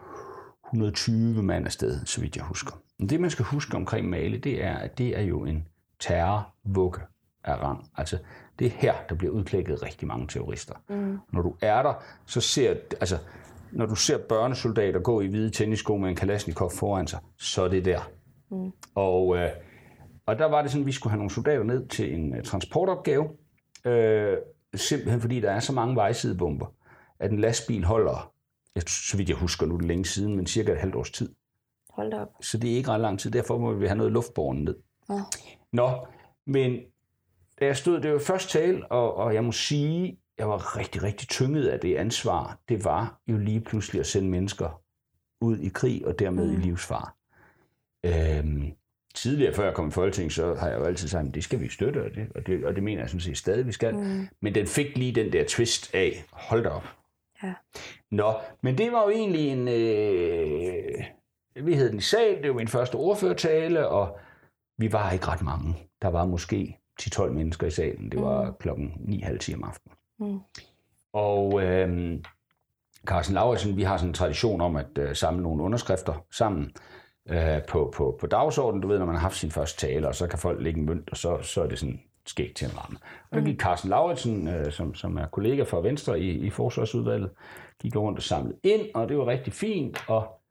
120 0.73 1.43
mand 1.43 1.65
afsted, 1.65 2.05
så 2.05 2.21
vidt 2.21 2.35
jeg 2.35 2.45
husker. 2.45 2.71
Men 2.99 3.09
det, 3.09 3.21
man 3.21 3.29
skal 3.29 3.45
huske 3.45 3.77
omkring 3.77 4.09
Mali, 4.09 4.37
det 4.37 4.63
er, 4.63 4.75
at 4.75 4.97
det 4.97 5.17
er 5.17 5.21
jo 5.21 5.45
en 5.45 5.67
terrorvugge 5.99 6.99
af 7.43 7.55
rang. 7.55 7.89
Altså, 7.97 8.17
det 8.59 8.67
er 8.67 8.71
her, 8.71 8.93
der 9.09 9.15
bliver 9.15 9.33
udklækket 9.33 9.83
rigtig 9.83 10.07
mange 10.07 10.27
terrorister. 10.27 10.73
Mm. 10.89 11.19
Når 11.33 11.41
du 11.41 11.55
er 11.61 11.83
der, 11.83 11.93
så 12.25 12.41
ser... 12.41 12.75
Altså, 12.99 13.17
når 13.71 13.85
du 13.85 13.95
ser 13.95 14.17
børnesoldater 14.17 14.99
gå 14.99 15.21
i 15.21 15.27
hvide 15.27 15.49
tennisko 15.49 15.97
med 15.97 16.09
en 16.09 16.15
Kalashnikov 16.15 16.71
foran 16.71 17.07
sig, 17.07 17.19
så 17.37 17.63
er 17.63 17.67
det 17.67 17.85
der. 17.85 18.11
Mm. 18.51 18.71
Og, 18.95 19.37
øh, 19.37 19.49
og 20.25 20.39
der 20.39 20.45
var 20.45 20.61
det 20.61 20.71
sådan, 20.71 20.83
at 20.83 20.87
vi 20.87 20.91
skulle 20.91 21.11
have 21.11 21.17
nogle 21.17 21.31
soldater 21.31 21.63
ned 21.63 21.87
til 21.87 22.13
en 22.13 22.33
uh, 22.33 22.43
transportopgave, 22.43 23.29
øh, 23.85 24.37
simpelthen 24.75 25.21
fordi 25.21 25.39
der 25.39 25.51
er 25.51 25.59
så 25.59 25.73
mange 25.73 25.95
vejsidebomber, 25.95 26.65
at 27.19 27.31
en 27.31 27.39
lastbil 27.39 27.83
holder, 27.83 28.32
jeg, 28.75 28.83
så 28.87 29.17
vidt 29.17 29.29
jeg 29.29 29.37
husker 29.37 29.65
nu 29.65 29.77
det 29.77 29.85
længe 29.85 30.05
siden, 30.05 30.35
men 30.35 30.47
cirka 30.47 30.71
et 30.71 30.79
halvt 30.79 30.95
års 30.95 31.11
tid. 31.11 31.29
Hold 31.89 32.13
op. 32.13 32.27
Så 32.41 32.57
det 32.57 32.71
er 32.71 32.75
ikke 32.75 32.89
ret 32.89 33.01
lang 33.01 33.19
tid, 33.19 33.31
derfor 33.31 33.57
må 33.57 33.73
vi 33.73 33.87
have 33.87 33.97
noget 33.97 34.11
luftborgen 34.11 34.63
ned. 34.63 34.75
Ja. 35.09 35.21
Nå, 35.73 36.07
men 36.45 36.79
da 37.59 37.65
jeg 37.65 37.77
stod, 37.77 38.01
det 38.01 38.13
var 38.13 38.19
først 38.19 38.49
tale, 38.49 38.91
og, 38.91 39.15
og 39.15 39.33
jeg 39.33 39.43
må 39.43 39.51
sige, 39.51 40.19
jeg 40.37 40.49
var 40.49 40.77
rigtig, 40.77 41.03
rigtig 41.03 41.27
tynget 41.27 41.67
af 41.67 41.79
det 41.79 41.95
ansvar, 41.95 42.59
det 42.69 42.83
var 42.83 43.21
jo 43.27 43.37
lige 43.37 43.61
pludselig 43.61 43.99
at 43.99 44.05
sende 44.05 44.29
mennesker 44.29 44.81
ud 45.41 45.57
i 45.57 45.69
krig 45.69 46.07
og 46.07 46.19
dermed 46.19 46.47
mm. 46.47 46.53
i 46.53 46.55
livsfar. 46.55 47.15
Øhm, 48.05 48.71
tidligere, 49.15 49.53
før 49.53 49.63
jeg 49.63 49.73
kom 49.73 49.87
i 49.87 49.91
Folketing, 49.91 50.31
så 50.31 50.55
har 50.55 50.69
jeg 50.69 50.79
jo 50.79 50.83
altid 50.83 51.07
sagt, 51.07 51.27
at 51.27 51.35
det 51.35 51.43
skal 51.43 51.59
vi 51.59 51.69
støtte, 51.69 52.03
og 52.03 52.09
det, 52.15 52.27
og 52.35 52.47
det, 52.47 52.65
og 52.65 52.75
det 52.75 52.83
mener 52.83 53.01
jeg 53.01 53.09
sådan 53.09 53.21
set 53.21 53.37
stadig, 53.37 53.67
vi 53.67 53.71
skal. 53.71 53.95
Mm. 53.95 54.27
Men 54.41 54.55
den 54.55 54.67
fik 54.67 54.97
lige 54.97 55.11
den 55.11 55.33
der 55.33 55.43
twist 55.47 55.95
af, 55.95 56.25
hold 56.31 56.63
da 56.63 56.69
op. 56.69 56.87
Ja. 57.43 57.53
Nå, 58.11 58.33
men 58.61 58.77
det 58.77 58.91
var 58.91 59.03
jo 59.03 59.09
egentlig 59.09 59.47
en, 59.49 59.67
øh, 59.67 61.03
vi 61.65 61.75
hed 61.75 61.89
den 61.89 61.97
i 61.97 62.01
sal, 62.01 62.43
det 62.43 62.49
var 62.49 62.55
min 62.55 62.67
første 62.67 62.95
ordførertale, 62.95 63.87
og 63.87 64.17
vi 64.77 64.91
var 64.91 65.11
ikke 65.11 65.27
ret 65.27 65.41
mange. 65.41 65.75
Der 66.01 66.07
var 66.07 66.25
måske 66.25 66.77
10-12 67.01 67.29
mennesker 67.29 67.67
i 67.67 67.71
salen. 67.71 68.11
Det 68.11 68.21
var 68.21 68.45
mm. 68.45 68.53
klokken 68.59 68.87
9.30 68.87 69.55
om 69.55 69.63
aftenen. 69.63 69.97
Mm. 70.19 70.39
Og 71.13 71.63
øh, 71.63 72.19
Carsten 73.05 73.35
Lauritsen, 73.35 73.77
vi 73.77 73.83
har 73.83 73.97
sådan 73.97 74.09
en 74.09 74.13
tradition 74.13 74.61
om 74.61 74.75
at 74.75 74.97
øh, 74.97 75.15
samle 75.15 75.43
nogle 75.43 75.63
underskrifter 75.63 76.25
sammen 76.31 76.71
øh, 77.29 77.65
på, 77.69 77.93
på, 77.95 78.17
på 78.19 78.27
dagsordenen. 78.27 78.81
Du 78.81 78.87
ved, 78.87 78.99
når 78.99 79.05
man 79.05 79.15
har 79.15 79.21
haft 79.21 79.37
sin 79.37 79.51
første 79.51 79.87
tale, 79.87 80.07
og 80.07 80.15
så 80.15 80.27
kan 80.27 80.39
folk 80.39 80.61
lægge 80.61 80.79
en 80.79 80.85
mønt, 80.85 81.09
og 81.09 81.17
så, 81.17 81.41
så 81.41 81.63
er 81.63 81.67
det 81.67 81.79
sådan 81.79 82.01
skægt 82.25 82.55
til 82.55 82.67
en 82.67 82.77
ramme. 82.77 82.97
Og 83.31 83.37
der 83.37 83.45
gik 83.45 83.59
Carsten 83.59 83.89
Lauritsen, 83.89 84.47
øh, 84.47 84.71
som, 84.71 84.95
som 84.95 85.17
er 85.17 85.27
kollega 85.27 85.63
fra 85.63 85.81
Venstre 85.81 86.19
i, 86.19 86.29
i 86.29 86.49
Forsvarsudvalget, 86.49 87.31
gik 87.81 87.95
rundt 87.95 88.19
og 88.19 88.23
samlede 88.23 88.57
ind, 88.63 88.81
og 88.93 89.09
det 89.09 89.17
var 89.17 89.27
rigtig 89.27 89.53
fint. 89.53 90.09
Og 90.09 90.41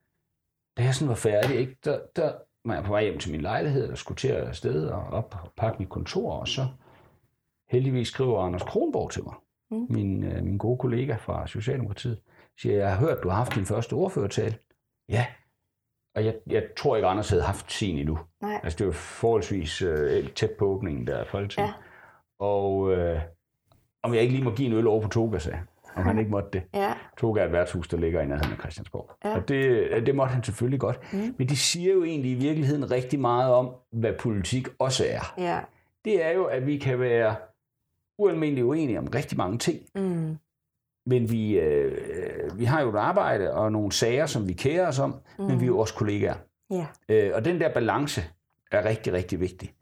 da 0.77 0.83
jeg 0.83 0.95
sådan 0.95 1.09
var 1.09 1.15
færdig, 1.15 1.57
ikke, 1.57 1.77
der, 1.85 2.01
der 2.17 2.33
var 2.65 2.75
jeg 2.75 2.85
på 2.85 2.93
vej 2.93 3.03
hjem 3.03 3.19
til 3.19 3.33
min 3.33 3.41
lejlighed, 3.41 3.91
og 3.91 3.99
skulle 3.99 4.17
til 4.17 4.29
at 4.29 4.49
afsted 4.49 4.87
og 4.87 5.03
op 5.03 5.37
og 5.43 5.53
pakke 5.57 5.79
mit 5.79 5.89
kontor, 5.89 6.33
og 6.33 6.49
så 6.49 6.67
heldigvis 7.71 8.09
skriver 8.09 8.41
Anders 8.41 8.63
Kronborg 8.63 9.11
til 9.11 9.23
mig 9.23 9.35
mm. 9.71 9.87
min, 9.91 10.25
øh, 10.25 10.45
min 10.45 10.59
gode 10.59 10.79
kollega 10.79 11.15
fra 11.15 11.47
Socialdemokratiet, 11.47 12.19
siger, 12.61 12.77
jeg 12.77 12.91
har 12.91 13.07
hørt, 13.07 13.23
du 13.23 13.29
har 13.29 13.37
haft 13.37 13.55
din 13.55 13.67
første 13.67 13.93
ordførertale. 13.93 14.55
Ja, 15.09 15.27
og 16.15 16.25
jeg, 16.25 16.35
jeg 16.47 16.63
tror 16.77 16.97
ikke, 16.97 17.09
Anders 17.09 17.31
havde 17.31 17.43
haft 17.43 17.73
sin 17.73 17.99
endnu. 17.99 18.19
Nej. 18.41 18.61
Altså, 18.63 18.79
det 18.79 18.87
var 18.87 18.93
forholdsvis 18.93 19.83
øh, 19.83 20.29
tæt 20.29 20.51
på 20.51 20.65
åbningen 20.65 21.07
der 21.07 21.19
af 21.19 21.27
Folketinget. 21.27 21.69
Ja. 21.69 22.45
Og 22.45 22.93
øh, 22.93 23.21
om 24.03 24.15
jeg 24.15 24.23
ikke 24.23 24.35
lige 24.35 24.45
må 24.45 24.51
give 24.51 24.67
en 24.69 24.75
øl 24.75 24.87
over 24.87 25.03
på 25.03 25.09
Toga, 25.09 25.39
sagde 25.39 25.59
om 25.97 26.03
han 26.03 26.19
ikke 26.19 26.31
måtte 26.31 26.49
det. 26.53 26.63
Ja. 26.75 26.95
Toga 27.19 27.41
er 27.41 27.47
et 27.47 27.53
værtshus, 27.53 27.89
der 27.89 27.97
ligger 27.97 28.21
i 28.21 28.27
nærheden 28.27 28.53
af 28.53 28.59
Christiansborg. 28.59 29.11
Ja. 29.25 29.37
Og 29.37 29.49
det, 29.49 30.07
det 30.07 30.15
måtte 30.15 30.33
han 30.35 30.45
selvfølgelig 30.45 30.81
godt. 30.81 31.13
Mm. 31.13 31.35
Men 31.39 31.49
det 31.49 31.59
siger 31.59 31.93
jo 31.93 32.05
egentlig 32.05 32.31
i 32.31 32.35
virkeligheden 32.35 32.91
rigtig 32.91 33.21
meget 33.21 33.55
om, 33.55 33.75
hvad 33.93 34.13
politik 34.13 34.69
også 34.79 35.05
er. 35.09 35.35
Ja. 35.39 35.61
Det 36.05 36.25
er 36.25 36.31
jo, 36.31 36.45
at 36.45 36.67
vi 36.67 36.79
kan 36.79 37.01
være 37.01 37.37
ualmindeligt 38.19 38.65
uenige 38.65 38.99
om 38.99 39.09
rigtig 39.15 39.39
mange 39.39 39.59
ting. 39.59 39.79
Mm. 39.95 40.39
Men 41.07 41.31
vi, 41.31 41.59
øh, 41.59 42.59
vi 42.59 42.65
har 42.65 42.83
jo 42.83 42.91
et 42.91 42.97
arbejde 42.97 43.53
og 43.53 43.73
nogle 43.73 43.93
sager, 43.93 44.27
som 44.27 44.49
vi 44.49 44.53
kærer 44.53 44.89
os 44.89 44.99
om, 44.99 45.15
mm. 45.39 45.45
men 45.45 45.61
vi 45.61 45.65
er 45.65 45.69
jo 45.69 45.79
også 45.79 45.95
kollegaer. 45.95 46.35
Yeah. 46.73 46.87
Øh, 47.09 47.31
og 47.35 47.45
den 47.45 47.61
der 47.61 47.73
balance 47.75 48.25
er 48.73 48.85
rigtig, 48.85 49.13
rigtig 49.13 49.41
vigtig. 49.41 49.73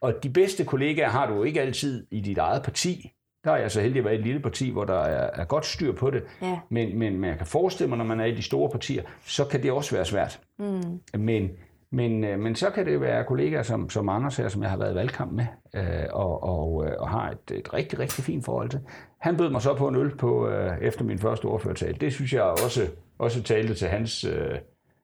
Og 0.00 0.14
de 0.22 0.30
bedste 0.30 0.64
kollegaer 0.64 1.08
har 1.08 1.26
du 1.26 1.34
jo 1.34 1.42
ikke 1.42 1.60
altid 1.60 2.06
i 2.10 2.20
dit 2.20 2.38
eget 2.38 2.62
parti. 2.62 3.12
Der 3.44 3.52
er 3.52 3.56
jeg 3.56 3.70
så 3.70 3.80
heldig 3.80 3.98
at 3.98 4.04
være 4.04 4.14
i 4.14 4.18
et 4.18 4.24
lille 4.24 4.40
parti, 4.40 4.70
hvor 4.70 4.84
der 4.84 5.00
er, 5.00 5.40
er 5.40 5.44
godt 5.44 5.66
styr 5.66 5.92
på 5.92 6.10
det. 6.10 6.22
Yeah. 6.42 6.58
Men, 6.68 6.98
men, 6.98 7.18
men 7.18 7.30
jeg 7.30 7.38
kan 7.38 7.46
forestille 7.46 7.88
mig, 7.88 7.98
når 7.98 8.04
man 8.04 8.20
er 8.20 8.24
i 8.24 8.34
de 8.34 8.42
store 8.42 8.70
partier, 8.70 9.02
så 9.24 9.44
kan 9.44 9.62
det 9.62 9.72
også 9.72 9.94
være 9.94 10.04
svært. 10.04 10.40
Mm. 10.58 11.00
Men, 11.18 11.50
Men, 11.92 12.24
øh, 12.24 12.38
men 12.38 12.54
så 12.54 12.70
kan 12.70 12.86
det 12.86 13.00
være 13.00 13.24
kollegaer 13.24 13.62
som, 13.62 13.90
som 13.90 14.08
Anders 14.08 14.36
her, 14.36 14.48
som 14.48 14.62
jeg 14.62 14.70
har 14.70 14.76
været 14.76 14.92
i 14.92 14.94
valgkamp 14.94 15.32
med, 15.32 15.46
øh, 15.74 16.06
og, 16.12 16.42
og, 16.42 16.86
øh, 16.86 16.92
og 16.98 17.08
har 17.08 17.30
et, 17.30 17.56
et 17.56 17.74
rigtig, 17.74 17.98
rigtig 17.98 18.24
fint 18.24 18.44
forhold 18.44 18.70
til. 18.70 18.80
Han 19.20 19.36
bød 19.36 19.50
mig 19.50 19.62
så 19.62 19.74
på 19.74 19.88
en 19.88 19.96
øl 19.96 20.16
på, 20.16 20.48
øh, 20.48 20.78
efter 20.80 21.04
min 21.04 21.18
første 21.18 21.44
ordførertale. 21.44 21.98
Det 22.00 22.12
synes 22.12 22.32
jeg 22.32 22.42
også, 22.42 22.88
også 23.18 23.42
talte 23.42 23.74
til 23.74 23.88
hans, 23.88 24.24
øh, 24.24 24.58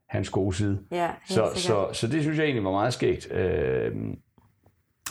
hans 0.08 0.30
gode 0.30 0.56
side. 0.56 0.80
Ja, 0.90 1.10
så, 1.28 1.50
så, 1.54 1.88
så 1.92 2.06
det 2.06 2.22
synes 2.22 2.38
jeg 2.38 2.44
egentlig 2.44 2.64
var 2.64 2.70
meget 2.70 2.94
skægt. 2.94 3.32
Øh, 3.32 3.94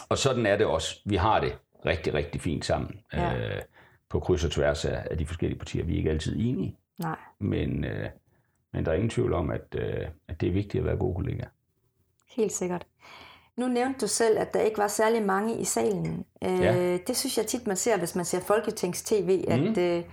og 0.09 0.17
sådan 0.17 0.45
er 0.45 0.57
det 0.57 0.65
også. 0.65 1.01
Vi 1.05 1.15
har 1.15 1.39
det 1.39 1.57
rigtig, 1.85 2.13
rigtig 2.13 2.41
fint 2.41 2.65
sammen. 2.65 2.99
Ja. 3.13 3.37
Øh, 3.37 3.61
på 4.09 4.19
kryds 4.19 4.45
og 4.45 4.51
tværs 4.51 4.85
af, 4.85 5.07
af 5.11 5.17
de 5.17 5.25
forskellige 5.25 5.59
partier. 5.59 5.83
Vi 5.83 5.93
er 5.93 5.97
ikke 5.97 6.09
altid 6.09 6.35
enige. 6.39 6.77
Nej. 6.97 7.17
Men, 7.39 7.83
øh, 7.83 8.09
men 8.73 8.85
der 8.85 8.91
er 8.91 8.95
ingen 8.95 9.09
tvivl 9.09 9.33
om, 9.33 9.51
at, 9.51 9.75
øh, 9.77 10.07
at 10.27 10.41
det 10.41 10.49
er 10.49 10.53
vigtigt 10.53 10.81
at 10.81 10.85
være 10.85 10.97
gode 10.97 11.15
kollegaer. 11.15 11.47
Helt 12.35 12.53
sikkert. 12.53 12.87
Nu 13.57 13.67
nævnte 13.67 13.99
du 13.99 14.07
selv, 14.07 14.39
at 14.39 14.53
der 14.53 14.59
ikke 14.59 14.77
var 14.77 14.87
særlig 14.87 15.23
mange 15.23 15.57
i 15.57 15.63
salen. 15.63 16.25
Øh, 16.43 16.59
ja. 16.59 16.97
Det 16.97 17.17
synes 17.17 17.37
jeg 17.37 17.45
tit, 17.45 17.67
man 17.67 17.75
ser, 17.75 17.97
hvis 17.97 18.15
man 18.15 18.25
ser 18.25 18.39
Folketings-TV, 18.39 19.45
at, 19.47 19.59
mm. 19.59 19.81
øh, 19.81 20.03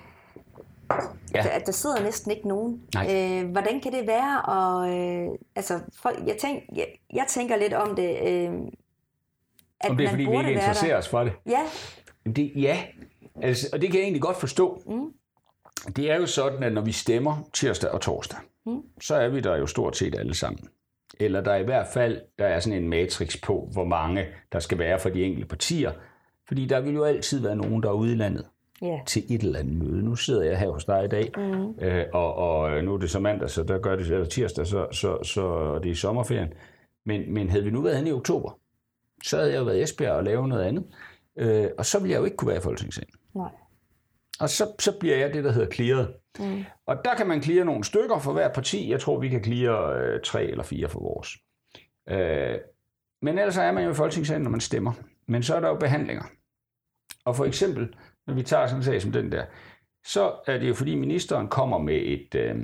ja. 1.35 1.49
at 1.49 1.67
der 1.67 1.73
sidder 1.73 2.03
næsten 2.03 2.31
ikke 2.31 2.49
nogen. 2.49 2.83
Øh, 3.11 3.51
hvordan 3.51 3.81
kan 3.81 3.93
det 3.93 4.07
være? 4.07 4.43
Og, 4.43 4.91
øh, 4.91 5.29
altså, 5.57 5.81
folk, 6.03 6.27
jeg, 6.27 6.37
tænk, 6.37 6.63
jeg, 6.77 6.87
jeg 7.13 7.25
tænker 7.29 7.57
lidt 7.57 7.73
om 7.73 7.97
det. 7.97 8.11
Øh, 8.29 8.53
at 9.81 9.91
om 9.91 9.97
det 9.97 10.07
er, 10.07 10.11
fordi 10.11 10.25
vi 10.25 10.39
ikke 10.39 10.53
interesserer 10.53 10.99
os 10.99 11.09
for 11.09 11.25
det? 11.25 11.33
Ja. 11.47 11.61
Det, 12.37 12.53
ja, 12.57 12.83
altså, 13.43 13.69
og 13.73 13.81
det 13.81 13.91
kan 13.91 13.99
jeg 13.99 14.05
egentlig 14.05 14.23
godt 14.23 14.37
forstå. 14.37 14.83
Mm. 14.87 15.13
Det 15.97 16.11
er 16.11 16.17
jo 16.17 16.27
sådan, 16.27 16.63
at 16.63 16.73
når 16.73 16.83
vi 16.83 16.93
stemmer 16.93 17.49
tirsdag 17.53 17.91
og 17.91 18.01
torsdag, 18.01 18.39
mm. 18.67 18.83
så 19.01 19.15
er 19.15 19.29
vi 19.29 19.41
der 19.41 19.57
jo 19.57 19.67
stort 19.67 19.97
set 19.97 20.15
alle 20.15 20.35
sammen. 20.35 20.69
Eller 21.21 21.41
der 21.41 21.53
er 21.53 21.57
i 21.57 21.65
hvert 21.65 21.87
fald 21.95 22.21
der 22.39 22.47
er 22.47 22.61
sådan 22.61 22.83
en 22.83 22.89
matrix 22.89 23.41
på, 23.43 23.69
hvor 23.73 23.85
mange 23.85 24.27
der 24.53 24.59
skal 24.59 24.79
være 24.79 24.99
for 24.99 25.09
de 25.09 25.25
enkelte 25.25 25.49
partier. 25.49 25.93
Fordi 26.49 26.67
der 26.67 26.81
vil 26.81 26.95
jo 26.95 27.05
altid 27.05 27.41
være 27.41 27.57
nogen, 27.57 27.83
der 27.83 27.89
er 27.89 27.93
ude 27.93 28.13
i 28.13 28.17
landet 28.17 28.45
yeah. 28.85 29.05
til 29.07 29.23
et 29.29 29.43
eller 29.43 29.59
andet 29.59 29.75
møde. 29.75 30.03
Nu 30.03 30.17
sidder 30.17 30.43
jeg 30.43 30.59
her 30.59 30.71
hos 30.71 30.85
dig 30.85 31.05
i 31.05 31.09
dag, 31.09 31.33
mm. 31.37 31.85
øh, 31.85 32.05
og, 32.13 32.35
og 32.35 32.85
nu 32.85 32.95
er 32.95 32.99
det 32.99 33.11
så 33.11 33.21
mandag, 33.21 33.51
så 33.51 33.63
der 33.63 33.79
gør 33.79 33.97
det, 33.97 34.07
eller 34.07 34.25
tirsdag, 34.25 34.67
så, 34.67 34.87
så, 34.93 35.23
så 35.23 35.79
det 35.83 35.91
er 35.91 35.95
sommerferien. 35.95 36.53
Men, 37.05 37.35
men 37.35 37.51
havde 37.51 37.65
vi 37.65 37.71
nu 37.71 37.81
været 37.81 37.97
henne 37.97 38.11
i 38.11 38.13
oktober, 38.13 38.59
så 39.25 39.37
havde 39.37 39.53
jeg 39.53 39.59
jo 39.59 39.65
været 39.65 39.79
i 39.79 39.83
Esbjerg 39.83 40.13
og 40.13 40.25
lavet 40.25 40.49
noget 40.49 40.63
andet. 40.63 40.85
Øh, 41.37 41.67
og 41.79 41.87
så 41.87 41.99
ville 41.99 42.13
jeg 42.13 42.21
jo 42.21 42.25
ikke 42.25 42.37
kunne 42.37 42.49
være 42.49 42.59
i 42.59 42.63
Folketingssalen. 42.63 43.15
Nej. 43.35 43.51
Og 44.43 44.49
så, 44.49 44.73
så 44.79 44.99
bliver 45.01 45.17
jeg 45.17 45.35
det, 45.35 45.45
der 45.45 45.53
hedder 45.53 45.71
clearet. 45.71 46.15
Mm. 46.39 46.65
Og 46.87 46.97
der 47.05 47.15
kan 47.15 47.27
man 47.27 47.43
cleare 47.43 47.65
nogle 47.65 47.85
stykker 47.85 48.19
for 48.19 48.33
hver 48.33 48.49
parti. 48.49 48.91
Jeg 48.91 49.01
tror, 49.01 49.21
vi 49.21 49.29
kan 49.29 49.45
cleare 49.45 50.03
øh, 50.03 50.21
tre 50.25 50.45
eller 50.45 50.65
fire 50.65 50.89
for 50.89 51.01
vores. 51.01 51.29
Øh, 52.09 52.59
men 53.23 53.39
ellers 53.39 53.57
er 53.57 53.73
man 53.73 53.85
jo 53.85 53.91
i 53.91 53.95
Folketingssalen, 53.95 54.43
når 54.43 54.51
man 54.51 54.61
stemmer. 54.61 54.93
Men 55.29 55.43
så 55.43 55.55
er 55.55 55.61
der 55.61 55.69
jo 55.69 55.75
behandlinger. 55.75 56.25
Og 57.25 57.37
for 57.37 57.45
eksempel, 57.45 57.95
når 58.27 58.35
vi 58.35 58.43
tager 58.43 58.67
sådan 58.67 58.81
en 58.81 58.85
sag 58.85 59.03
som 59.03 59.13
den 59.13 59.33
der, 59.33 59.45
så 60.07 60.35
er 60.47 60.59
det 60.59 60.69
jo 60.69 60.75
fordi 60.75 60.95
ministeren 60.95 61.49
kommer 61.49 61.79
med 61.79 62.01
et, 62.05 62.35
øh, 62.35 62.57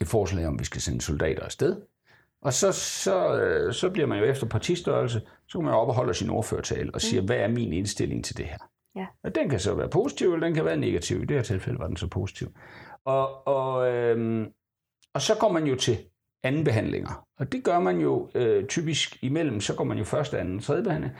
et 0.00 0.06
forslag 0.08 0.46
om, 0.46 0.54
at 0.54 0.60
vi 0.60 0.64
skal 0.64 0.80
sende 0.80 1.00
soldater 1.00 1.42
afsted. 1.42 1.82
Og 2.42 2.52
så, 2.52 2.72
så, 2.72 3.40
øh, 3.40 3.72
så 3.72 3.90
bliver 3.90 4.06
man 4.06 4.18
jo 4.18 4.24
efter 4.24 4.46
partistørrelse, 4.46 5.20
så 5.48 5.58
kan 5.58 5.64
man 5.64 5.74
jo 5.74 5.80
op 5.80 5.88
og 5.88 5.94
holde 5.94 6.14
sin 6.14 6.30
ordførertale 6.30 6.94
og 6.94 7.00
siger, 7.00 7.20
mm. 7.20 7.26
hvad 7.26 7.36
er 7.36 7.48
min 7.48 7.72
indstilling 7.72 8.24
til 8.24 8.36
det 8.36 8.46
her? 8.46 8.58
Ja. 8.96 9.06
Og 9.24 9.34
den 9.34 9.48
kan 9.48 9.60
så 9.60 9.74
være 9.74 9.88
positiv, 9.88 10.32
eller 10.32 10.46
den 10.46 10.54
kan 10.54 10.64
være 10.64 10.76
negativ. 10.76 11.22
I 11.22 11.24
det 11.24 11.36
her 11.36 11.42
tilfælde 11.42 11.78
var 11.78 11.86
den 11.86 11.96
så 11.96 12.06
positiv. 12.06 12.48
Og, 13.04 13.46
og, 13.46 13.92
øhm, 13.92 14.46
og 15.14 15.22
så 15.22 15.34
går 15.40 15.52
man 15.52 15.66
jo 15.66 15.76
til 15.76 15.98
anden 16.42 16.64
behandlinger. 16.64 17.26
Og 17.38 17.52
det 17.52 17.64
gør 17.64 17.80
man 17.80 18.00
jo 18.00 18.28
øh, 18.34 18.66
typisk 18.66 19.22
imellem, 19.22 19.60
så 19.60 19.74
går 19.74 19.84
man 19.84 19.98
jo 19.98 20.04
første, 20.04 20.38
anden, 20.38 20.60
tredje 20.60 20.82
behandling. 20.82 21.12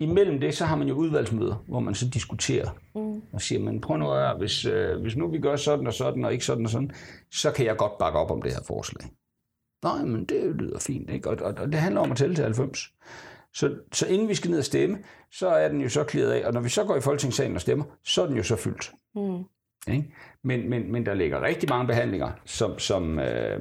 Imellem 0.00 0.40
det, 0.40 0.54
så 0.54 0.64
har 0.64 0.76
man 0.76 0.88
jo 0.88 0.94
udvalgsmøder, 0.94 1.64
hvor 1.68 1.80
man 1.80 1.94
så 1.94 2.08
diskuterer 2.08 2.70
mm. 2.94 3.22
og 3.32 3.40
siger, 3.40 3.60
man 3.60 3.80
prøv 3.80 3.96
nu 3.96 4.12
at 4.12 4.38
hvis, 4.38 4.64
øh, 4.64 5.00
hvis 5.00 5.16
nu 5.16 5.28
vi 5.30 5.38
gør 5.38 5.56
sådan 5.56 5.86
og 5.86 5.92
sådan, 5.94 6.24
og 6.24 6.32
ikke 6.32 6.44
sådan 6.44 6.64
og 6.64 6.70
sådan, 6.70 6.90
så 7.32 7.52
kan 7.52 7.66
jeg 7.66 7.76
godt 7.76 7.98
bakke 7.98 8.18
op 8.18 8.30
om 8.30 8.42
det 8.42 8.52
her 8.52 8.62
forslag. 8.66 9.10
Nej, 9.84 10.04
men 10.04 10.24
det 10.24 10.56
lyder 10.56 10.78
fint, 10.78 11.10
ikke? 11.10 11.30
Og, 11.30 11.36
og, 11.40 11.54
og 11.58 11.72
det 11.72 11.80
handler 11.80 12.00
om 12.00 12.10
at 12.10 12.16
tælle 12.16 12.34
til 12.34 12.44
90. 12.44 12.92
Så, 13.54 13.76
så 13.92 14.06
inden 14.06 14.28
vi 14.28 14.34
skal 14.34 14.50
ned 14.50 14.58
og 14.58 14.64
stemme, 14.64 14.98
så 15.30 15.48
er 15.48 15.68
den 15.68 15.80
jo 15.80 15.88
så 15.88 16.04
klaret 16.04 16.30
af, 16.30 16.46
og 16.46 16.52
når 16.52 16.60
vi 16.60 16.68
så 16.68 16.84
går 16.84 16.96
i 16.96 17.00
Folketingssalen 17.00 17.54
og 17.54 17.60
stemmer, 17.60 17.84
så 18.04 18.22
er 18.22 18.26
den 18.26 18.36
jo 18.36 18.42
så 18.42 18.56
fyldt. 18.56 18.92
Mm. 19.14 19.44
Ikke? 19.92 20.14
Men, 20.44 20.70
men, 20.70 20.92
men 20.92 21.06
der 21.06 21.14
ligger 21.14 21.42
rigtig 21.42 21.68
mange 21.68 21.86
behandlinger, 21.86 22.32
som, 22.44 22.78
som 22.78 23.18
øh, 23.18 23.60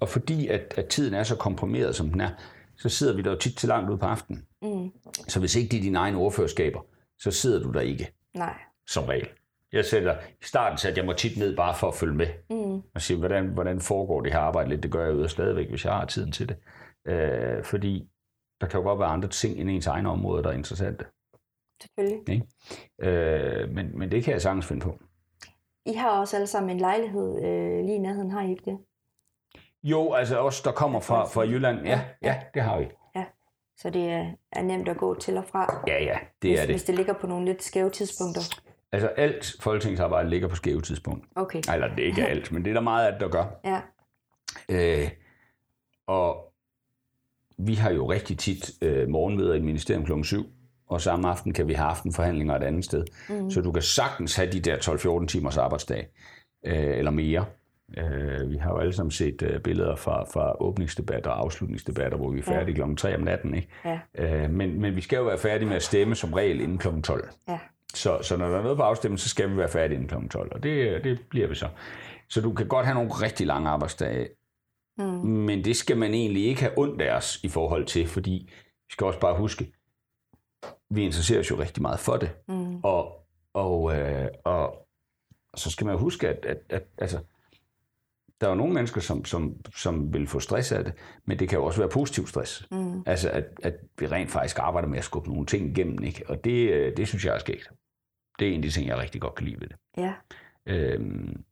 og 0.00 0.08
fordi 0.08 0.48
at, 0.48 0.74
at 0.76 0.86
tiden 0.86 1.14
er 1.14 1.22
så 1.22 1.36
komprimeret, 1.36 1.96
som 1.96 2.10
den 2.10 2.20
er, 2.20 2.30
så 2.76 2.88
sidder 2.88 3.16
vi 3.16 3.22
der 3.22 3.30
jo 3.30 3.38
tit 3.38 3.56
til 3.56 3.68
langt 3.68 3.90
ud 3.90 3.98
på 3.98 4.06
aftenen. 4.06 4.46
Mm. 4.62 4.90
Så 5.28 5.40
hvis 5.40 5.56
ikke 5.56 5.70
det 5.70 5.78
er 5.78 5.82
dine 5.82 5.98
egne 5.98 6.18
ordførerskaber, 6.18 6.80
så 7.18 7.30
sidder 7.30 7.62
du 7.62 7.72
der 7.72 7.80
ikke. 7.80 8.12
Nej. 8.34 8.54
Som 8.86 9.04
regel. 9.04 9.28
Jeg 9.72 9.84
sætter, 9.84 10.16
I 10.40 10.44
starten 10.44 10.78
satte 10.78 10.98
jeg 10.98 11.06
mig 11.06 11.16
tit 11.16 11.38
ned 11.38 11.56
bare 11.56 11.74
for 11.74 11.88
at 11.88 11.94
følge 11.94 12.14
med. 12.14 12.26
Mm. 12.50 12.82
Og 12.94 13.00
sige, 13.02 13.18
hvordan, 13.18 13.46
hvordan 13.46 13.80
foregår 13.80 14.20
det 14.20 14.32
her 14.32 14.38
arbejde 14.38 14.68
lidt? 14.68 14.82
Det 14.82 14.90
gør 14.90 15.04
jeg 15.04 15.14
jo 15.14 15.28
stadigvæk, 15.28 15.68
hvis 15.70 15.84
jeg 15.84 15.92
har 15.92 16.04
tiden 16.04 16.32
til 16.32 16.48
det. 16.48 16.56
Øh, 17.06 17.64
fordi 17.64 18.08
der 18.62 18.68
kan 18.68 18.80
jo 18.80 18.86
godt 18.86 18.98
være 18.98 19.08
andre 19.08 19.28
ting 19.28 19.58
end 19.58 19.70
ens 19.70 19.86
egne 19.86 20.10
områder, 20.10 20.42
der 20.42 20.50
er 20.50 20.54
interessante. 20.54 21.04
Selvfølgelig. 21.82 22.20
Okay? 22.20 22.40
Øh, 23.00 23.70
men, 23.70 23.98
men 23.98 24.10
det 24.10 24.24
kan 24.24 24.32
jeg 24.32 24.42
sagtens 24.42 24.66
finde 24.66 24.82
på. 24.82 24.98
I 25.86 25.92
har 25.92 26.20
også 26.20 26.36
alle 26.36 26.46
sammen 26.46 26.70
en 26.70 26.80
lejlighed 26.80 27.44
øh, 27.44 27.84
lige 27.84 27.94
i 27.94 27.98
nærheden, 27.98 28.30
har 28.30 28.42
I 28.42 28.50
ikke 28.50 28.70
det? 28.70 28.78
Jo, 29.82 30.12
altså 30.12 30.38
os, 30.38 30.60
der 30.60 30.72
kommer 30.72 31.00
fra, 31.00 31.24
fra 31.24 31.42
Jylland, 31.42 31.84
ja, 31.84 31.90
ja, 31.90 32.02
ja, 32.22 32.42
det 32.54 32.62
har 32.62 32.78
vi. 32.78 32.88
Ja, 33.14 33.24
så 33.76 33.90
det 33.90 34.10
er, 34.10 34.30
er 34.52 34.62
nemt 34.62 34.88
at 34.88 34.96
gå 34.96 35.14
til 35.14 35.36
og 35.36 35.44
fra. 35.44 35.82
Ja, 35.86 36.04
ja, 36.04 36.18
det 36.42 36.50
hvis, 36.50 36.58
er 36.58 36.66
det. 36.66 36.72
Hvis 36.72 36.84
det 36.84 36.94
ligger 36.94 37.12
på 37.12 37.26
nogle 37.26 37.44
lidt 37.44 37.62
skæve 37.62 37.90
tidspunkter. 37.90 38.42
Altså 38.92 39.08
alt 39.08 39.56
folketingsarbejde 39.60 40.30
ligger 40.30 40.48
på 40.48 40.56
skæve 40.56 40.80
tidspunkt. 40.80 41.26
Okay. 41.36 41.62
Eller 41.72 41.94
det 41.94 42.02
er 42.02 42.06
ikke 42.06 42.26
alt, 42.32 42.52
men 42.52 42.64
det 42.64 42.70
er 42.70 42.74
der 42.74 42.80
meget 42.80 43.06
af 43.06 43.12
det, 43.12 43.20
der 43.20 43.28
gør. 43.28 43.44
Ja. 43.64 43.80
Øh, 44.68 45.10
og 46.06 46.41
vi 47.66 47.74
har 47.74 47.90
jo 47.90 48.10
rigtig 48.10 48.38
tit 48.38 48.70
øh, 48.82 49.08
morgenmøder 49.08 49.54
i 49.54 49.60
ministerium 49.60 50.04
kl. 50.04 50.22
7, 50.22 50.46
og 50.88 51.00
samme 51.00 51.28
aften 51.28 51.52
kan 51.52 51.68
vi 51.68 51.72
have 51.72 51.88
aftenforhandlinger 51.88 52.56
et 52.56 52.62
andet 52.62 52.84
sted. 52.84 53.04
Mm. 53.28 53.50
Så 53.50 53.60
du 53.60 53.72
kan 53.72 53.82
sagtens 53.82 54.36
have 54.36 54.52
de 54.52 54.60
der 54.60 54.76
12-14 55.22 55.26
timers 55.26 55.56
arbejdsdag, 55.56 56.08
øh, 56.66 56.98
eller 56.98 57.10
mere. 57.10 57.44
Øh, 57.98 58.50
vi 58.50 58.56
har 58.56 58.70
jo 58.70 58.78
alle 58.78 58.92
sammen 58.92 59.10
set 59.10 59.42
øh, 59.42 59.60
billeder 59.60 59.96
fra, 59.96 60.24
fra 60.24 60.62
åbningsdebatter 60.62 61.30
og 61.30 61.40
afslutningsdebatter, 61.40 62.18
hvor 62.18 62.30
vi 62.30 62.38
er 62.38 62.42
færdige 62.42 62.78
ja. 62.78 62.86
kl. 62.86 62.94
3 62.96 63.14
om 63.14 63.20
natten. 63.20 63.54
Ikke? 63.54 63.68
Ja. 63.84 64.00
Øh, 64.14 64.50
men, 64.50 64.80
men 64.80 64.96
vi 64.96 65.00
skal 65.00 65.16
jo 65.16 65.24
være 65.24 65.38
færdige 65.38 65.68
med 65.68 65.76
at 65.76 65.82
stemme 65.82 66.14
som 66.14 66.32
regel 66.32 66.60
inden 66.60 66.78
kl. 66.78 66.88
12. 67.02 67.28
Ja. 67.48 67.58
Så, 67.94 68.18
så 68.22 68.36
når 68.36 68.48
der 68.48 68.58
er 68.58 68.62
noget 68.62 68.76
på 68.76 68.82
afstemning, 68.82 69.20
så 69.20 69.28
skal 69.28 69.50
vi 69.50 69.56
være 69.56 69.68
færdige 69.68 69.94
inden 69.94 70.08
kl. 70.08 70.28
12, 70.28 70.52
og 70.52 70.62
det, 70.62 71.04
det 71.04 71.20
bliver 71.30 71.48
vi 71.48 71.54
så. 71.54 71.68
Så 72.28 72.40
du 72.40 72.52
kan 72.52 72.68
godt 72.68 72.86
have 72.86 72.94
nogle 72.94 73.10
rigtig 73.10 73.46
lange 73.46 73.68
arbejdsdage, 73.68 74.28
mm. 74.98 75.04
men 75.28 75.64
det 75.64 75.76
skal 75.76 75.96
man 75.96 76.14
egentlig 76.14 76.44
ikke 76.44 76.60
have 76.60 76.78
ondt 76.78 77.02
af 77.02 77.16
os 77.16 77.40
i 77.44 77.48
forhold 77.48 77.86
til, 77.86 78.06
fordi 78.06 78.50
vi 78.88 78.92
skal 78.92 79.06
også 79.06 79.20
bare 79.20 79.38
huske, 79.38 79.72
vi 80.90 81.02
interesserer 81.02 81.40
os 81.40 81.50
jo 81.50 81.58
rigtig 81.58 81.82
meget 81.82 82.00
for 82.00 82.16
det. 82.16 82.30
Mm. 82.48 82.80
Og, 82.84 83.26
og, 83.54 83.98
øh, 83.98 84.28
og 84.44 84.88
så 85.56 85.70
skal 85.70 85.86
man 85.86 85.98
huske, 85.98 86.28
at, 86.28 86.44
at, 86.44 86.58
at 86.68 86.84
altså, 86.98 87.18
der 88.40 88.46
er 88.46 88.50
jo 88.50 88.56
nogle 88.56 88.74
mennesker, 88.74 89.00
som, 89.00 89.24
som, 89.24 89.56
som 89.76 90.14
vil 90.14 90.26
få 90.26 90.40
stress 90.40 90.72
af 90.72 90.84
det, 90.84 90.94
men 91.24 91.38
det 91.38 91.48
kan 91.48 91.58
jo 91.58 91.64
også 91.64 91.80
være 91.80 91.88
positiv 91.88 92.26
stress. 92.26 92.68
Mm. 92.70 93.02
Altså, 93.06 93.30
at, 93.30 93.44
at 93.62 93.74
vi 93.98 94.06
rent 94.06 94.30
faktisk 94.30 94.58
arbejder 94.58 94.88
med 94.88 94.98
at 94.98 95.04
skubbe 95.04 95.28
nogle 95.28 95.46
ting 95.46 95.70
igennem, 95.70 96.02
ikke? 96.02 96.24
Og 96.28 96.44
det, 96.44 96.70
øh, 96.70 96.96
det 96.96 97.08
synes 97.08 97.24
jeg 97.24 97.34
er 97.34 97.38
sket. 97.38 97.70
Det 98.38 98.48
er 98.48 98.52
en 98.52 98.56
af 98.56 98.62
de 98.62 98.70
ting, 98.70 98.86
jeg 98.86 98.98
rigtig 98.98 99.20
godt 99.20 99.34
kan 99.34 99.46
lide 99.46 99.60
ved 99.60 99.68
det. 99.68 99.76
Ja. 99.96 100.14
Øhm, 100.66 101.44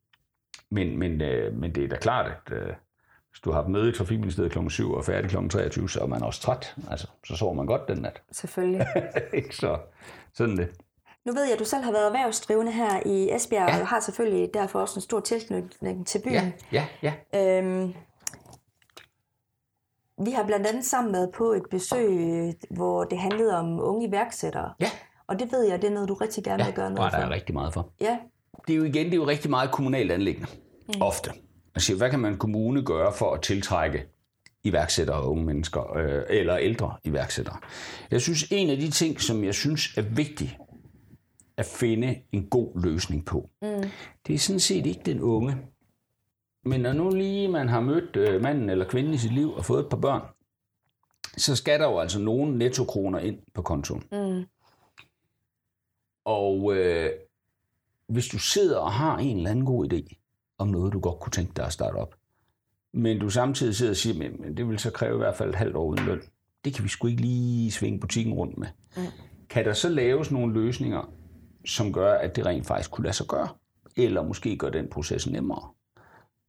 men, 0.70 0.98
men, 0.98 1.20
øh, 1.20 1.54
men 1.54 1.74
det 1.74 1.84
er 1.84 1.88
da 1.88 1.96
klart, 1.96 2.26
at 2.26 2.52
øh, 2.52 2.72
hvis 3.30 3.40
du 3.40 3.52
har 3.52 3.68
møde 3.68 3.88
i 3.88 3.92
Trafikministeriet 3.92 4.52
kl. 4.52 4.68
7 4.68 4.92
og 4.92 5.04
færdig 5.04 5.30
kl. 5.30 5.48
23, 5.48 5.90
så 5.90 6.00
er 6.00 6.06
man 6.06 6.22
også 6.22 6.40
træt. 6.40 6.76
Altså, 6.90 7.06
så 7.26 7.36
sover 7.36 7.54
man 7.54 7.66
godt 7.66 7.88
den 7.88 7.98
nat. 7.98 8.22
Selvfølgelig. 8.32 8.86
så 9.50 9.78
sådan 10.34 10.56
det. 10.56 10.68
Nu 11.24 11.32
ved 11.32 11.44
jeg, 11.44 11.52
at 11.52 11.58
du 11.58 11.64
selv 11.64 11.84
har 11.84 11.92
været 11.92 12.06
erhvervsdrivende 12.06 12.72
her 12.72 13.00
i 13.06 13.34
Esbjerg, 13.34 13.68
ja. 13.68 13.80
og 13.80 13.86
har 13.86 14.00
selvfølgelig 14.00 14.50
derfor 14.54 14.80
også 14.80 14.98
en 14.98 15.02
stor 15.02 15.20
tilknytning 15.20 16.06
til 16.06 16.22
byen. 16.24 16.52
Ja, 16.72 16.86
ja, 17.02 17.14
ja. 17.32 17.58
Øhm, 17.58 17.94
vi 20.24 20.30
har 20.30 20.46
blandt 20.46 20.66
andet 20.66 20.84
sammen 20.84 21.12
været 21.12 21.30
på 21.34 21.52
et 21.52 21.62
besøg, 21.70 22.08
hvor 22.70 23.04
det 23.04 23.18
handlede 23.18 23.58
om 23.58 23.80
unge 23.80 24.08
iværksættere. 24.08 24.72
Ja. 24.80 24.90
Og 25.26 25.38
det 25.38 25.52
ved 25.52 25.62
jeg, 25.68 25.82
det 25.82 25.90
er 25.90 25.94
noget, 25.94 26.08
du 26.08 26.14
rigtig 26.14 26.44
gerne 26.44 26.62
ja, 26.62 26.68
vil 26.68 26.74
gøre 26.74 26.90
noget 26.90 27.12
for. 27.12 27.18
Ja, 27.18 27.22
der 27.22 27.30
er 27.30 27.34
rigtig 27.34 27.54
meget 27.54 27.74
for. 27.74 27.92
Ja. 28.00 28.18
Det 28.66 28.72
er 28.72 28.76
jo 28.76 28.84
igen, 28.84 29.06
det 29.06 29.12
er 29.12 29.16
jo 29.16 29.26
rigtig 29.26 29.50
meget 29.50 29.70
kommunalt 29.70 30.12
anlæggende. 30.12 30.48
Mm. 30.88 31.02
Ofte. 31.02 31.30
Altså, 31.74 31.96
hvad 31.96 32.10
kan 32.10 32.20
man 32.20 32.38
kommune 32.38 32.82
gøre 32.82 33.12
for 33.12 33.34
at 33.34 33.42
tiltrække 33.42 34.06
iværksættere 34.64 35.16
og 35.16 35.30
unge 35.30 35.44
mennesker, 35.44 35.96
øh, 35.96 36.22
eller 36.28 36.58
ældre 36.58 36.96
iværksættere? 37.04 37.56
Jeg 38.10 38.20
synes, 38.20 38.44
en 38.50 38.70
af 38.70 38.76
de 38.76 38.90
ting, 38.90 39.20
som 39.20 39.44
jeg 39.44 39.54
synes 39.54 39.96
er 39.96 40.02
vigtigt 40.02 40.56
at 41.56 41.66
finde 41.66 42.20
en 42.32 42.46
god 42.46 42.82
løsning 42.82 43.26
på, 43.26 43.50
mm. 43.62 43.90
det 44.26 44.34
er 44.34 44.38
sådan 44.38 44.60
set 44.60 44.86
ikke 44.86 45.02
den 45.04 45.20
unge. 45.20 45.56
Men 46.64 46.80
når 46.80 46.92
nu 46.92 47.10
lige 47.10 47.48
man 47.48 47.68
har 47.68 47.80
mødt 47.80 48.16
øh, 48.16 48.42
manden 48.42 48.70
eller 48.70 48.88
kvinden 48.88 49.14
i 49.14 49.18
sit 49.18 49.32
liv 49.32 49.52
og 49.52 49.64
fået 49.64 49.80
et 49.80 49.88
par 49.90 49.96
børn, 49.96 50.22
så 51.36 51.56
skal 51.56 51.80
der 51.80 51.86
jo 51.86 51.98
altså 51.98 52.18
nogle 52.18 52.58
nettokroner 52.58 53.18
ind 53.18 53.38
på 53.54 53.62
kontoen. 53.62 54.02
Mm. 54.12 54.44
Og 56.24 56.76
øh, 56.76 57.10
hvis 58.08 58.28
du 58.28 58.38
sidder 58.38 58.78
og 58.78 58.92
har 58.92 59.18
en 59.18 59.36
eller 59.36 59.50
anden 59.50 59.64
god 59.64 59.92
idé 59.92 60.19
om 60.60 60.68
noget, 60.68 60.92
du 60.92 61.00
godt 61.00 61.20
kunne 61.20 61.30
tænke 61.30 61.52
dig 61.56 61.66
at 61.66 61.72
starte 61.72 61.94
op, 61.94 62.14
men 62.92 63.18
du 63.18 63.30
samtidig 63.30 63.76
sidder 63.76 63.92
og 63.92 63.96
siger, 63.96 64.18
men, 64.18 64.40
men 64.40 64.56
det 64.56 64.68
vil 64.68 64.78
så 64.78 64.90
kræve 64.90 65.14
i 65.14 65.18
hvert 65.18 65.36
fald 65.36 65.48
et 65.48 65.54
halvt 65.54 65.76
år 65.76 65.86
uden 65.86 66.04
løn. 66.04 66.20
Det 66.64 66.74
kan 66.74 66.84
vi 66.84 66.88
sgu 66.88 67.06
ikke 67.06 67.22
lige 67.22 67.70
svinge 67.70 68.00
butikken 68.00 68.34
rundt 68.34 68.58
med. 68.58 68.68
Mm. 68.96 69.02
Kan 69.48 69.64
der 69.64 69.72
så 69.72 69.88
laves 69.88 70.30
nogle 70.30 70.54
løsninger, 70.54 71.12
som 71.66 71.92
gør, 71.92 72.14
at 72.14 72.36
det 72.36 72.46
rent 72.46 72.66
faktisk 72.66 72.90
kunne 72.90 73.04
lade 73.04 73.16
sig 73.16 73.26
gøre? 73.26 73.48
Eller 73.96 74.22
måske 74.22 74.56
gør 74.56 74.70
den 74.70 74.88
proces 74.88 75.26
nemmere? 75.26 75.68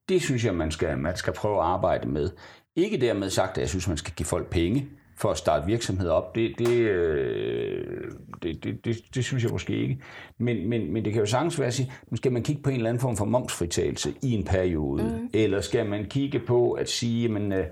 Det 0.10 0.21
synes 0.21 0.45
jeg, 0.45 0.56
man 0.56 0.71
skal, 0.71 0.97
man 0.97 1.17
skal 1.17 1.34
prøve 1.34 1.58
at 1.58 1.65
arbejde 1.65 2.08
med. 2.08 2.30
Ikke 2.76 3.02
dermed 3.02 3.30
sagt, 3.30 3.52
at 3.52 3.62
jeg 3.62 3.69
synes, 3.69 3.88
man 3.88 3.97
skal 3.97 4.13
give 4.13 4.26
folk 4.26 4.50
penge 4.50 4.89
for 5.21 5.31
at 5.31 5.38
starte 5.38 5.65
virksomheder 5.65 6.12
op. 6.12 6.36
Det, 6.36 6.55
det, 6.60 6.69
øh, 6.69 8.12
det, 8.43 8.63
det, 8.63 8.86
det, 8.86 8.97
det 9.15 9.25
synes 9.25 9.43
jeg 9.43 9.51
måske 9.51 9.75
ikke. 9.75 10.01
Men, 10.38 10.69
men, 10.69 10.93
men 10.93 11.05
det 11.05 11.13
kan 11.13 11.19
jo 11.21 11.25
sagtens 11.25 11.60
være 11.60 11.67
at 11.67 11.73
sige, 11.73 11.91
skal 12.15 12.31
man 12.31 12.43
kigge 12.43 12.62
på 12.62 12.69
en 12.69 12.75
eller 12.75 12.89
anden 12.89 13.01
form 13.01 13.17
for 13.17 13.25
momsfritagelse 13.25 14.13
i 14.23 14.31
en 14.31 14.43
periode? 14.43 15.03
Mm. 15.03 15.29
Eller 15.34 15.62
skal 15.62 15.86
man 15.86 16.05
kigge 16.05 16.39
på 16.39 16.71
at 16.71 16.89
sige, 16.89 17.29
men 17.29 17.51
øh, 17.51 17.65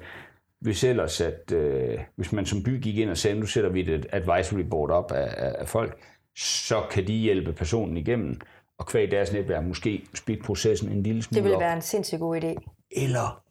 hvis 0.60 0.84
ellers, 0.84 1.22
at 1.22 1.52
øh, 1.52 2.00
hvis 2.16 2.32
man 2.32 2.46
som 2.46 2.64
by 2.64 2.82
gik 2.82 2.98
ind 2.98 3.10
og 3.10 3.18
sagde, 3.18 3.40
nu 3.40 3.46
sætter 3.46 3.70
vi 3.70 3.80
et 3.94 4.06
advisory 4.12 4.62
board 4.62 4.90
op 4.92 5.12
af, 5.12 5.54
af, 5.60 5.68
folk, 5.68 6.00
så 6.38 6.84
kan 6.92 7.08
de 7.08 7.14
hjælpe 7.14 7.54
personen 7.54 7.98
igennem, 7.98 8.42
og 8.78 8.88
kvæg 8.88 9.12
deres 9.12 9.34
netværk 9.34 9.66
måske 9.66 10.04
speed 10.16 10.38
processen 10.38 10.92
en 10.92 11.04
lille 11.04 11.24
smule 11.24 11.36
Det 11.36 11.44
ville 11.44 11.56
op. 11.56 11.62
være 11.62 11.76
en 11.76 11.82
sindssygt 11.82 12.20
god 12.20 12.44
idé. 12.44 12.56
Eller, 12.92 13.44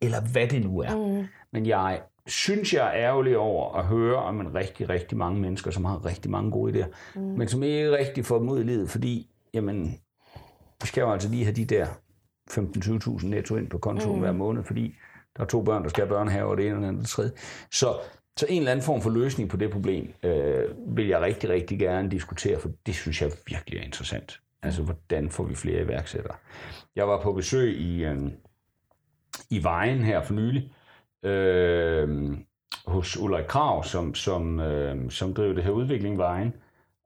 eller 0.00 0.20
hvad 0.32 0.48
det 0.48 0.64
nu 0.64 0.78
er. 0.78 0.96
Mm. 0.96 1.26
Men 1.52 1.66
jeg 1.66 2.00
synes, 2.26 2.74
jeg 2.74 2.86
er 2.86 2.92
ærgerlig 2.94 3.38
over 3.38 3.74
at 3.74 3.84
høre 3.84 4.16
om 4.16 4.40
en 4.40 4.54
rigtig, 4.54 4.88
rigtig 4.88 5.18
mange 5.18 5.40
mennesker, 5.40 5.70
som 5.70 5.84
har 5.84 6.04
rigtig 6.04 6.30
mange 6.30 6.50
gode 6.50 6.72
idéer, 6.72 6.88
mm. 7.14 7.22
men 7.22 7.48
som 7.48 7.62
ikke 7.62 7.98
rigtig 7.98 8.24
får 8.24 8.38
dem 8.38 8.48
ud 8.48 8.60
i 8.60 8.62
livet, 8.62 8.90
fordi, 8.90 9.30
jamen, 9.54 9.98
skal 10.86 11.00
jo 11.00 11.12
altså 11.12 11.28
lige 11.28 11.44
have 11.44 11.54
de 11.54 11.64
der 11.64 11.86
15-20.000 12.50 13.26
netto 13.26 13.56
ind 13.56 13.70
på 13.70 13.78
kontoen 13.78 14.14
mm. 14.14 14.20
hver 14.20 14.32
måned, 14.32 14.64
fordi 14.64 14.94
der 15.36 15.42
er 15.42 15.46
to 15.46 15.62
børn, 15.62 15.82
der 15.82 15.88
skal 15.88 16.02
have 16.02 16.08
børnehave, 16.08 16.50
og 16.50 16.56
det 16.56 16.66
ene 16.66 16.76
og 16.76 16.82
det 16.82 16.88
andet 16.88 16.98
og 16.98 17.02
det 17.02 17.10
tredje. 17.10 17.30
Så, 17.70 17.96
så 18.36 18.46
en 18.48 18.58
eller 18.58 18.72
anden 18.72 18.84
form 18.84 19.02
for 19.02 19.10
løsning 19.10 19.50
på 19.50 19.56
det 19.56 19.70
problem, 19.70 20.14
øh, 20.22 20.64
vil 20.96 21.06
jeg 21.06 21.20
rigtig, 21.20 21.50
rigtig 21.50 21.78
gerne 21.78 22.10
diskutere, 22.10 22.60
for 22.60 22.70
det 22.86 22.94
synes 22.94 23.22
jeg 23.22 23.30
virkelig 23.46 23.78
er 23.78 23.84
interessant. 23.84 24.40
Altså, 24.62 24.82
hvordan 24.82 25.30
får 25.30 25.44
vi 25.44 25.54
flere 25.54 25.82
iværksættere? 25.82 26.34
Jeg 26.96 27.08
var 27.08 27.22
på 27.22 27.32
besøg 27.32 27.76
i, 27.76 28.04
øh, 28.04 28.30
i 29.50 29.62
Vejen 29.62 30.04
her 30.04 30.22
for 30.22 30.34
nylig, 30.34 30.72
øh, 31.24 32.36
hos 32.86 33.16
Ulrik 33.16 33.44
Krav, 33.44 33.84
som, 33.84 34.14
som, 34.14 34.60
øh, 34.60 35.10
som 35.10 35.34
driver 35.34 35.54
det 35.54 35.64
her 35.64 35.70
udvikling 35.70 36.18
Vejen. 36.18 36.54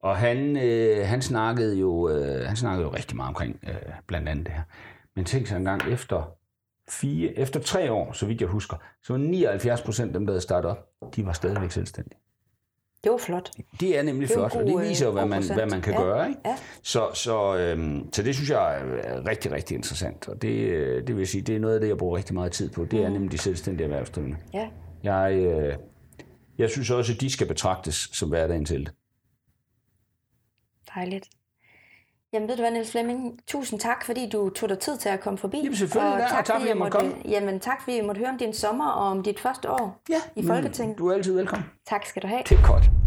Og 0.01 0.17
han, 0.17 0.57
øh, 0.57 1.07
han, 1.07 1.23
snakkede 1.23 1.79
jo, 1.79 2.09
øh, 2.09 2.47
han 2.47 2.57
snakkede 2.57 2.87
jo 2.87 2.95
rigtig 2.95 3.17
meget 3.17 3.29
omkring 3.29 3.61
øh, 3.69 3.75
blandt 4.07 4.29
andet 4.29 4.47
det 4.47 4.55
her. 4.55 4.63
Men 5.17 5.25
tænk 5.25 5.47
sig 5.47 5.57
engang, 5.57 5.83
efter, 5.93 6.39
fire, 6.91 7.39
efter 7.39 7.61
tre 7.61 7.93
år, 7.93 8.13
så 8.13 8.27
vidt 8.27 8.41
jeg 8.41 8.49
husker, 8.49 8.77
så 9.03 9.13
var 9.13 9.19
79 9.19 9.83
procent 9.83 10.09
af 10.09 10.13
dem, 10.13 10.27
der 10.27 10.33
havde 10.33 10.41
startet 10.41 10.71
op, 10.71 11.17
de 11.17 11.27
var 11.27 11.33
stadigvæk 11.33 11.71
selvstændige. 11.71 12.19
Det 13.05 13.13
var 13.13 13.19
flot. 13.19 13.51
Det 13.81 13.99
er 13.99 14.03
nemlig 14.03 14.29
Det 14.29 14.35
flot, 14.35 14.55
og 14.57 14.63
god, 14.65 14.81
det 14.81 14.89
viser 14.89 15.07
jo, 15.07 15.13
hvad 15.13 15.23
øh, 15.23 15.31
god 15.31 15.41
man, 15.49 15.55
hvad 15.55 15.67
man 15.67 15.83
kan 15.83 15.93
Ja, 15.93 16.01
gøre. 16.03 16.29
Ikke? 16.29 16.41
ja. 16.47 16.57
Så, 16.83 17.11
så, 17.15 17.57
øhm, 17.57 18.13
så 18.13 18.23
det 18.23 18.35
synes 18.35 18.51
jeg 18.51 18.81
er 18.81 19.29
rigtig, 19.29 19.53
rigtig 19.53 19.75
interessant. 19.75 20.29
Og 20.29 20.43
det, 20.43 20.49
øh, 20.49 21.07
det 21.07 21.17
vil 21.17 21.27
sige, 21.27 21.43
det 21.43 21.57
er 21.57 21.61
noget 21.61 21.75
af 21.75 21.81
det, 21.81 21.89
jeg 21.89 21.97
bruger 21.99 22.17
rigtig 22.17 22.35
meget 22.35 22.53
tid 22.53 22.71
på. 22.71 22.85
Det 22.85 23.03
er 23.05 23.09
nemlig 23.09 23.33
de 23.33 23.39
selvstændige 23.39 23.85
erhvervsdrivende. 23.85 24.37
Ja. 24.55 24.69
Jeg, 25.03 25.35
øh, 25.35 25.77
jeg 26.59 26.71
synes 26.71 26.91
også, 26.91 27.13
at 27.13 27.21
de 27.21 27.31
skal 27.31 27.47
betragtes 27.47 28.09
som 28.13 28.29
hverdagen 28.29 28.65
til 28.65 28.81
det. 28.87 28.95
Dejligt. 30.95 31.29
Jamen 32.33 32.49
ved 32.49 32.57
du 32.57 32.63
hvad, 32.63 32.71
Niels 32.71 32.91
Flemming, 32.91 33.41
tusind 33.47 33.81
tak, 33.81 34.05
fordi 34.05 34.29
du 34.29 34.51
tog 34.51 34.69
dig 34.69 34.79
tid 34.79 34.97
til 34.97 35.09
at 35.09 35.21
komme 35.21 35.39
forbi. 35.39 35.57
Jamen, 35.57 35.77
selvfølgelig 35.77 36.19
da, 36.19 36.25
og 36.25 36.31
tak, 36.31 36.47
fordi 36.47 36.69
jeg 36.69 36.77
måtte 36.77 36.99
komme. 36.99 37.15
Jamen 37.25 37.61
tak, 37.61 37.83
fordi 37.83 37.97
jeg 37.97 38.05
måtte 38.05 38.19
høre 38.19 38.31
om 38.31 38.39
din 38.39 38.53
sommer 38.53 38.91
og 38.91 39.07
om 39.07 39.23
dit 39.23 39.41
første 39.41 39.71
år 39.71 40.03
Ja, 40.09 40.21
i 40.37 40.47
Folketinget. 40.47 40.99
Du 40.99 41.09
er 41.09 41.15
altid 41.15 41.35
velkommen. 41.35 41.67
Tak 41.87 42.07
skal 42.07 42.23
du 42.23 42.27
have. 42.27 42.43
Det 42.49 42.59
er 42.59 42.67
godt. 42.67 42.98